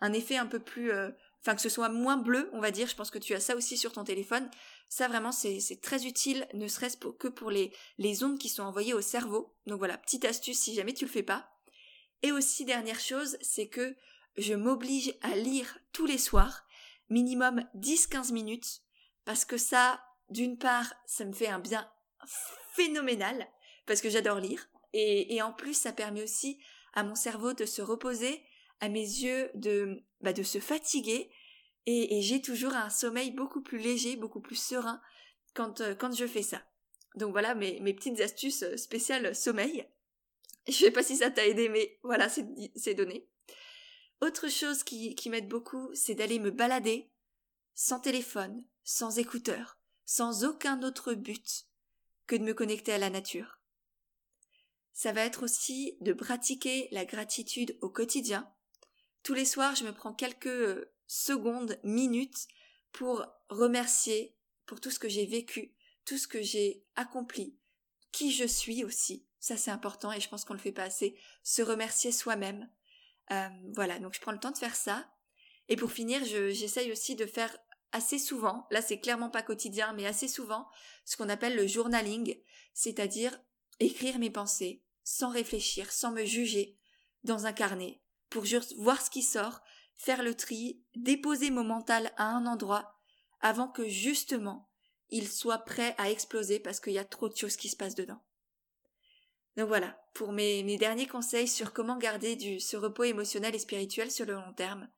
un, 0.00 0.12
effet 0.12 0.36
un 0.36 0.46
peu 0.46 0.58
plus 0.58 0.90
euh, 0.92 1.10
enfin 1.40 1.54
que 1.54 1.60
ce 1.60 1.68
soit 1.68 1.88
moins 1.88 2.16
bleu, 2.16 2.48
on 2.52 2.60
va 2.60 2.70
dire. 2.70 2.88
Je 2.88 2.96
pense 2.96 3.10
que 3.10 3.18
tu 3.18 3.34
as 3.34 3.40
ça 3.40 3.56
aussi 3.56 3.76
sur 3.76 3.92
ton 3.92 4.04
téléphone. 4.04 4.48
Ça 4.88 5.08
vraiment 5.08 5.32
c'est 5.32 5.80
très 5.82 6.06
utile, 6.06 6.46
ne 6.54 6.68
serait-ce 6.68 6.96
que 6.96 7.28
pour 7.28 7.50
les, 7.50 7.72
les 7.98 8.24
ondes 8.24 8.38
qui 8.38 8.48
sont 8.48 8.62
envoyées 8.62 8.94
au 8.94 9.00
cerveau. 9.00 9.54
Donc 9.66 9.78
voilà, 9.78 9.98
petite 9.98 10.24
astuce 10.24 10.58
si 10.58 10.74
jamais 10.74 10.94
tu 10.94 11.04
le 11.04 11.10
fais 11.10 11.22
pas. 11.22 11.50
Et 12.22 12.32
aussi 12.32 12.64
dernière 12.64 13.00
chose, 13.00 13.36
c'est 13.42 13.68
que 13.68 13.94
je 14.38 14.54
m'oblige 14.54 15.14
à 15.20 15.36
lire 15.36 15.78
tous 15.92 16.06
les 16.06 16.18
soirs, 16.18 16.64
minimum 17.10 17.62
10-15 17.76 18.32
minutes, 18.32 18.82
parce 19.24 19.44
que 19.44 19.58
ça, 19.58 20.02
d'une 20.30 20.56
part, 20.56 20.92
ça 21.06 21.24
me 21.24 21.32
fait 21.32 21.48
un 21.48 21.58
bien 21.58 21.88
phénoménal, 22.74 23.46
parce 23.86 24.00
que 24.00 24.10
j'adore 24.10 24.40
lire, 24.40 24.68
et, 24.92 25.42
en 25.42 25.52
plus 25.52 25.74
ça 25.74 25.92
permet 25.92 26.22
aussi 26.22 26.58
à 26.92 27.02
mon 27.02 27.14
cerveau 27.14 27.52
de 27.52 27.66
se 27.66 27.82
reposer, 27.82 28.42
à 28.80 28.88
mes 28.88 29.00
yeux 29.00 29.50
de, 29.54 30.02
bah, 30.20 30.34
se 30.34 30.58
fatiguer 30.60 31.30
et, 31.86 32.22
j'ai 32.22 32.40
toujours 32.40 32.74
un 32.74 32.90
sommeil 32.90 33.30
beaucoup 33.30 33.60
plus 33.60 33.78
léger, 33.78 34.16
beaucoup 34.16 34.40
plus 34.40 34.56
serein 34.56 35.00
quand, 35.54 35.80
euh, 35.80 35.94
je 36.16 36.26
fais 36.26 36.42
ça. 36.42 36.62
Donc 37.16 37.32
voilà 37.32 37.54
mes, 37.54 37.94
petites 37.94 38.20
astuces 38.20 38.62
euh, 38.62 38.76
spéciales 38.76 39.34
sommeil. 39.34 39.86
Je 40.66 40.72
sais 40.72 40.90
pas 40.90 41.02
si 41.02 41.16
ça 41.16 41.30
t'a 41.30 41.46
aidé, 41.46 41.68
mais 41.68 41.98
voilà, 42.02 42.30
c'est 42.30 42.94
donné. 42.94 43.28
Autre 44.22 44.48
chose 44.48 44.82
qui, 44.82 45.14
qui 45.14 45.28
m'aide 45.28 45.46
beaucoup, 45.46 45.90
c'est 45.92 46.14
d'aller 46.14 46.38
me 46.38 46.50
balader 46.50 47.10
sans 47.74 48.00
téléphone, 48.00 48.64
sans 48.82 49.18
écouteurs, 49.18 49.78
sans 50.06 50.44
aucun 50.44 50.82
autre 50.82 51.12
but 51.12 51.66
que 52.26 52.36
de 52.36 52.44
me 52.44 52.54
connecter 52.54 52.94
à 52.94 52.98
la 52.98 53.10
nature. 53.10 53.60
Ça 54.94 55.12
va 55.12 55.20
être 55.22 55.42
aussi 55.42 55.98
de 56.00 56.12
pratiquer 56.12 56.88
la 56.90 57.04
gratitude 57.04 57.76
au 57.82 57.90
quotidien, 57.90 58.50
tous 59.24 59.34
les 59.34 59.46
soirs, 59.46 59.74
je 59.74 59.84
me 59.84 59.92
prends 59.92 60.12
quelques 60.12 60.46
euh, 60.46 60.92
secondes, 61.06 61.80
minutes 61.82 62.46
pour 62.92 63.26
remercier 63.48 64.36
pour 64.66 64.80
tout 64.80 64.90
ce 64.90 64.98
que 64.98 65.08
j'ai 65.08 65.24
vécu, 65.24 65.74
tout 66.04 66.18
ce 66.18 66.28
que 66.28 66.42
j'ai 66.42 66.84
accompli, 66.94 67.56
qui 68.12 68.30
je 68.30 68.44
suis 68.44 68.84
aussi. 68.84 69.26
Ça, 69.40 69.56
c'est 69.56 69.70
important 69.70 70.12
et 70.12 70.20
je 70.20 70.28
pense 70.28 70.44
qu'on 70.44 70.52
le 70.52 70.58
fait 70.58 70.72
pas 70.72 70.84
assez. 70.84 71.18
Se 71.42 71.62
remercier 71.62 72.12
soi-même. 72.12 72.70
Euh, 73.30 73.48
voilà, 73.74 73.98
donc 73.98 74.14
je 74.14 74.20
prends 74.20 74.32
le 74.32 74.38
temps 74.38 74.50
de 74.50 74.58
faire 74.58 74.76
ça. 74.76 75.10
Et 75.68 75.76
pour 75.76 75.90
finir, 75.90 76.22
j'essaye 76.24 76.92
aussi 76.92 77.16
de 77.16 77.24
faire 77.24 77.56
assez 77.92 78.18
souvent, 78.18 78.66
là 78.70 78.82
c'est 78.82 78.98
clairement 79.00 79.30
pas 79.30 79.40
quotidien, 79.40 79.92
mais 79.94 80.04
assez 80.04 80.28
souvent, 80.28 80.68
ce 81.04 81.16
qu'on 81.16 81.28
appelle 81.28 81.54
le 81.54 81.66
journaling, 81.66 82.36
c'est-à-dire 82.74 83.40
écrire 83.78 84.18
mes 84.18 84.30
pensées, 84.30 84.83
sans 85.04 85.30
réfléchir, 85.30 85.92
sans 85.92 86.10
me 86.10 86.24
juger, 86.24 86.76
dans 87.22 87.46
un 87.46 87.52
carnet, 87.52 88.00
pour 88.30 88.44
voir 88.78 89.00
ce 89.00 89.10
qui 89.10 89.22
sort, 89.22 89.60
faire 89.94 90.22
le 90.22 90.34
tri, 90.34 90.82
déposer 90.96 91.50
mon 91.50 91.64
mental 91.64 92.12
à 92.16 92.24
un 92.24 92.46
endroit, 92.46 92.98
avant 93.40 93.68
que 93.68 93.86
justement 93.86 94.68
il 95.10 95.28
soit 95.28 95.58
prêt 95.58 95.94
à 95.98 96.10
exploser 96.10 96.58
parce 96.58 96.80
qu'il 96.80 96.94
y 96.94 96.98
a 96.98 97.04
trop 97.04 97.28
de 97.28 97.36
choses 97.36 97.56
qui 97.56 97.68
se 97.68 97.76
passent 97.76 97.94
dedans. 97.94 98.20
Donc 99.56 99.68
voilà, 99.68 99.96
pour 100.14 100.32
mes, 100.32 100.76
derniers 100.78 101.06
conseils 101.06 101.46
sur 101.46 101.72
comment 101.72 101.96
garder 101.96 102.58
ce 102.58 102.76
repos 102.76 103.04
émotionnel 103.04 103.54
et 103.54 103.60
spirituel 103.60 104.10
sur 104.10 104.26
le 104.26 104.34
long 104.34 104.52
terme. 104.54 104.88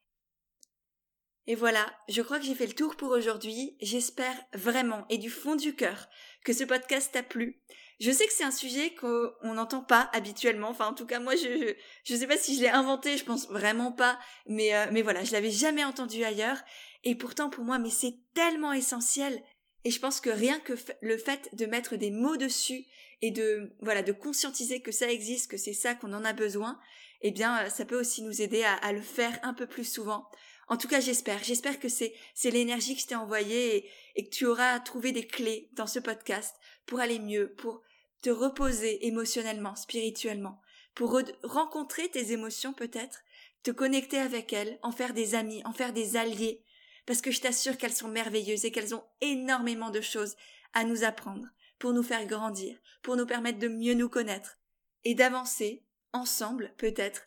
Et 1.49 1.55
voilà, 1.55 1.87
je 2.09 2.23
crois 2.23 2.39
que 2.39 2.45
j'ai 2.45 2.57
fait 2.57 2.67
le 2.67 2.75
tour 2.75 2.97
pour 2.97 3.11
aujourd'hui. 3.11 3.77
J'espère 3.81 4.35
vraiment 4.53 5.07
et 5.11 5.19
du 5.19 5.31
fond 5.31 5.55
du 5.55 5.77
cœur 5.77 6.09
que 6.45 6.53
ce 6.53 6.65
podcast 6.65 7.13
t'a 7.13 7.23
plu. 7.23 7.61
Je 8.01 8.11
sais 8.11 8.27
que 8.27 8.33
c'est 8.33 8.45
un 8.45 8.51
sujet 8.51 8.95
qu'on 8.95 9.55
n'entend 9.55 9.81
pas 9.81 10.11
habituellement. 10.13 10.69
Enfin, 10.69 10.89
en 10.89 10.95
tout 10.95 11.07
cas, 11.07 11.21
moi, 11.21 11.35
je, 11.37 11.75
je, 12.05 12.15
sais 12.15 12.27
pas 12.27 12.37
si 12.37 12.57
je 12.57 12.63
l'ai 12.63 12.69
inventé. 12.69 13.17
Je 13.17 13.25
pense 13.25 13.49
vraiment 13.49 13.93
pas. 13.93 14.19
Mais, 14.47 14.75
euh, 14.75 14.87
mais 14.93 15.03
voilà, 15.03 15.25
je 15.25 15.33
l'avais 15.33 15.51
jamais 15.51 15.85
entendu 15.85 16.23
ailleurs. 16.25 16.59
Et 17.05 17.15
pourtant, 17.15 17.49
pour 17.49 17.65
moi, 17.65 17.79
mais 17.79 17.91
c'est 17.91 18.17
tellement 18.35 18.73
essentiel. 18.73 19.43
Et 19.85 19.91
je 19.91 20.01
pense 20.01 20.21
que 20.21 20.31
rien 20.31 20.59
que 20.59 20.75
le 21.01 21.17
fait 21.17 21.49
de 21.55 21.65
mettre 21.65 21.97
des 21.97 22.11
mots 22.11 22.37
dessus 22.37 22.85
et 23.23 23.31
de, 23.31 23.73
voilà, 23.81 24.03
de 24.03 24.13
conscientiser 24.13 24.83
que 24.83 24.93
ça 24.93 25.11
existe, 25.11 25.51
que 25.51 25.57
c'est 25.57 25.73
ça 25.73 25.95
qu'on 25.95 26.13
en 26.13 26.25
a 26.25 26.33
besoin, 26.33 26.79
eh 27.23 27.31
bien, 27.31 27.65
euh, 27.65 27.71
ça 27.71 27.87
peut 27.87 27.99
aussi 27.99 28.23
nous 28.23 28.43
aider 28.43 28.65
à, 28.65 28.75
à 28.75 28.93
le 28.93 29.01
faire 29.01 29.39
un 29.43 29.55
peu 29.55 29.67
plus 29.67 29.91
souvent 29.91 30.29
En 30.69 30.77
tout 30.77 30.89
cas, 30.89 31.01
j'espère. 31.01 31.45
J'espère 31.45 31.79
que 31.79 31.89
c'est, 31.89 32.15
c'est 32.35 32.51
l'énergie 32.51 32.97
que 32.97 33.01
je 33.01 33.07
t'ai 33.07 33.15
envoyée 33.15 33.77
et, 33.77 33.91
et 34.17 34.25
que 34.25 34.31
tu 34.31 34.47
auras 34.47 34.81
trouvé 34.81 35.13
des 35.13 35.27
clés 35.27 35.69
dans 35.73 35.87
ce 35.87 35.99
podcast 35.99 36.57
pour 36.87 37.01
aller 37.01 37.19
mieux, 37.19 37.53
pour 37.55 37.83
te 38.23 38.31
reposer 38.31 39.07
émotionnellement, 39.07 39.77
spirituellement, 39.77 40.61
pour 40.95 41.21
rencontrer 41.45 42.09
tes 42.09 42.33
émotions 42.33 42.73
peut-être, 42.73 43.21
te 43.63 43.71
connecter 43.71 44.19
avec 44.19 44.53
elles, 44.53 44.79
en 44.83 44.93
faire 44.93 45.15
des 45.15 45.35
amis, 45.35 45.63
en 45.65 45.73
faire 45.73 45.93
des 45.93 46.17
alliés, 46.17 46.65
parce 47.05 47.21
que 47.21 47.31
je 47.31 47.41
t'assure 47.41 47.77
qu'elles 47.77 47.93
sont 47.93 48.09
merveilleuses 48.09 48.65
et 48.65 48.73
qu'elles 48.73 48.95
ont 48.95 49.05
énormément 49.21 49.91
de 49.91 50.01
choses 50.01 50.37
à 50.73 50.85
nous 50.85 51.05
apprendre, 51.05 51.47
pour 51.79 51.93
nous 51.93 52.03
faire 52.03 52.27
grandir, 52.27 52.79
pour 53.03 53.17
nous 53.17 53.27
permettre 53.27 53.59
de 53.59 53.69
mieux 53.69 53.95
nous 53.95 54.09
connaître, 54.09 54.59
et 55.05 55.15
d'avancer, 55.15 55.85
ensemble 56.13 56.75
peut-être, 56.79 57.27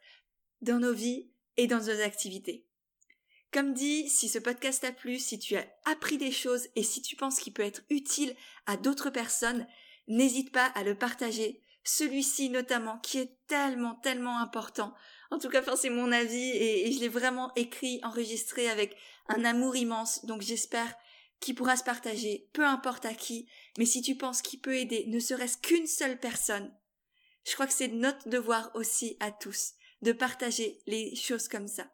dans 0.62 0.80
nos 0.80 0.94
vies 0.94 1.30
et 1.58 1.68
dans 1.68 1.80
nos 1.80 2.02
activités. 2.02 2.66
Comme 3.52 3.74
dit, 3.74 4.08
si 4.10 4.30
ce 4.30 4.38
podcast 4.38 4.82
t'a 4.82 4.92
plu, 4.92 5.18
si 5.18 5.40
tu 5.40 5.56
as 5.56 5.66
appris 5.86 6.18
des 6.18 6.32
choses 6.32 6.68
et 6.76 6.84
si 6.84 7.02
tu 7.02 7.16
penses 7.16 7.40
qu'il 7.40 7.54
peut 7.54 7.64
être 7.64 7.82
utile 7.90 8.36
à 8.68 8.78
d'autres 8.78 9.10
personnes, 9.10 9.66
n'hésite 10.08 10.52
pas 10.52 10.68
à 10.76 10.84
le 10.84 10.96
partager. 10.96 11.64
Celui-ci 11.84 12.50
notamment, 12.50 13.00
qui 13.00 13.18
est 13.18 13.38
tellement, 13.48 13.96
tellement 13.96 14.38
important. 14.38 14.94
En 15.32 15.40
tout 15.40 15.50
cas, 15.50 15.62
enfin, 15.62 15.76
c'est 15.76 15.90
mon 15.90 16.12
avis 16.12 16.50
et, 16.50 16.88
et 16.88 16.92
je 16.92 17.00
l'ai 17.00 17.08
vraiment 17.08 17.52
écrit, 17.56 18.00
enregistré 18.04 18.70
avec 18.70 18.96
un 19.30 19.44
amour 19.46 19.76
immense. 19.76 20.26
Donc 20.26 20.42
j'espère 20.42 20.94
qu'il 21.40 21.56
pourra 21.56 21.76
se 21.76 21.84
partager, 21.84 22.50
peu 22.54 22.66
importe 22.66 23.06
à 23.06 23.14
qui. 23.14 23.50
Mais 23.78 23.86
si 23.86 24.02
tu 24.02 24.16
penses 24.16 24.44
qu'il 24.44 24.60
peut 24.60 24.76
aider, 24.76 25.06
ne 25.08 25.20
serait-ce 25.20 25.58
qu'une 25.58 25.88
seule 25.88 26.20
personne, 26.20 26.72
je 27.46 27.54
crois 27.54 27.66
que 27.66 27.74
c'est 27.74 27.88
notre 27.88 28.30
devoir 28.30 28.70
aussi 28.76 29.18
à 29.20 29.32
tous 29.32 29.74
de 30.02 30.12
partager 30.12 30.80
les 30.86 31.16
choses 31.16 31.48
comme 31.48 31.68
ça. 31.68 31.90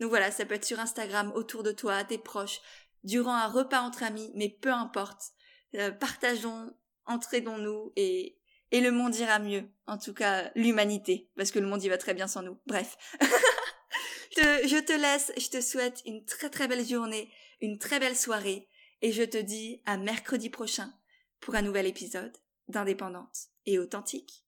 Donc 0.00 0.10
voilà, 0.10 0.30
ça 0.30 0.44
peut 0.44 0.54
être 0.54 0.64
sur 0.64 0.80
Instagram, 0.80 1.32
autour 1.34 1.62
de 1.62 1.72
toi, 1.72 2.04
tes 2.04 2.18
proches, 2.18 2.60
durant 3.04 3.34
un 3.34 3.48
repas 3.48 3.80
entre 3.80 4.02
amis, 4.02 4.30
mais 4.34 4.48
peu 4.48 4.72
importe. 4.72 5.32
Euh, 5.74 5.90
partageons, 5.90 6.74
entraidons-nous 7.06 7.92
et, 7.96 8.38
et 8.72 8.80
le 8.80 8.90
monde 8.90 9.14
ira 9.16 9.38
mieux. 9.38 9.64
En 9.86 9.98
tout 9.98 10.14
cas, 10.14 10.50
l'humanité, 10.54 11.30
parce 11.36 11.50
que 11.50 11.58
le 11.58 11.66
monde 11.66 11.82
y 11.82 11.88
va 11.88 11.98
très 11.98 12.14
bien 12.14 12.26
sans 12.26 12.42
nous. 12.42 12.58
Bref. 12.66 12.96
je, 14.36 14.68
je 14.68 14.80
te 14.80 14.92
laisse, 14.92 15.32
je 15.36 15.48
te 15.48 15.60
souhaite 15.60 16.02
une 16.04 16.24
très 16.24 16.50
très 16.50 16.68
belle 16.68 16.86
journée, 16.86 17.30
une 17.60 17.78
très 17.78 18.00
belle 18.00 18.16
soirée, 18.16 18.68
et 19.02 19.12
je 19.12 19.22
te 19.22 19.38
dis 19.38 19.82
à 19.86 19.96
mercredi 19.96 20.50
prochain 20.50 20.92
pour 21.40 21.54
un 21.54 21.62
nouvel 21.62 21.86
épisode 21.86 22.36
d'Indépendante 22.68 23.48
et 23.66 23.78
authentique. 23.78 24.45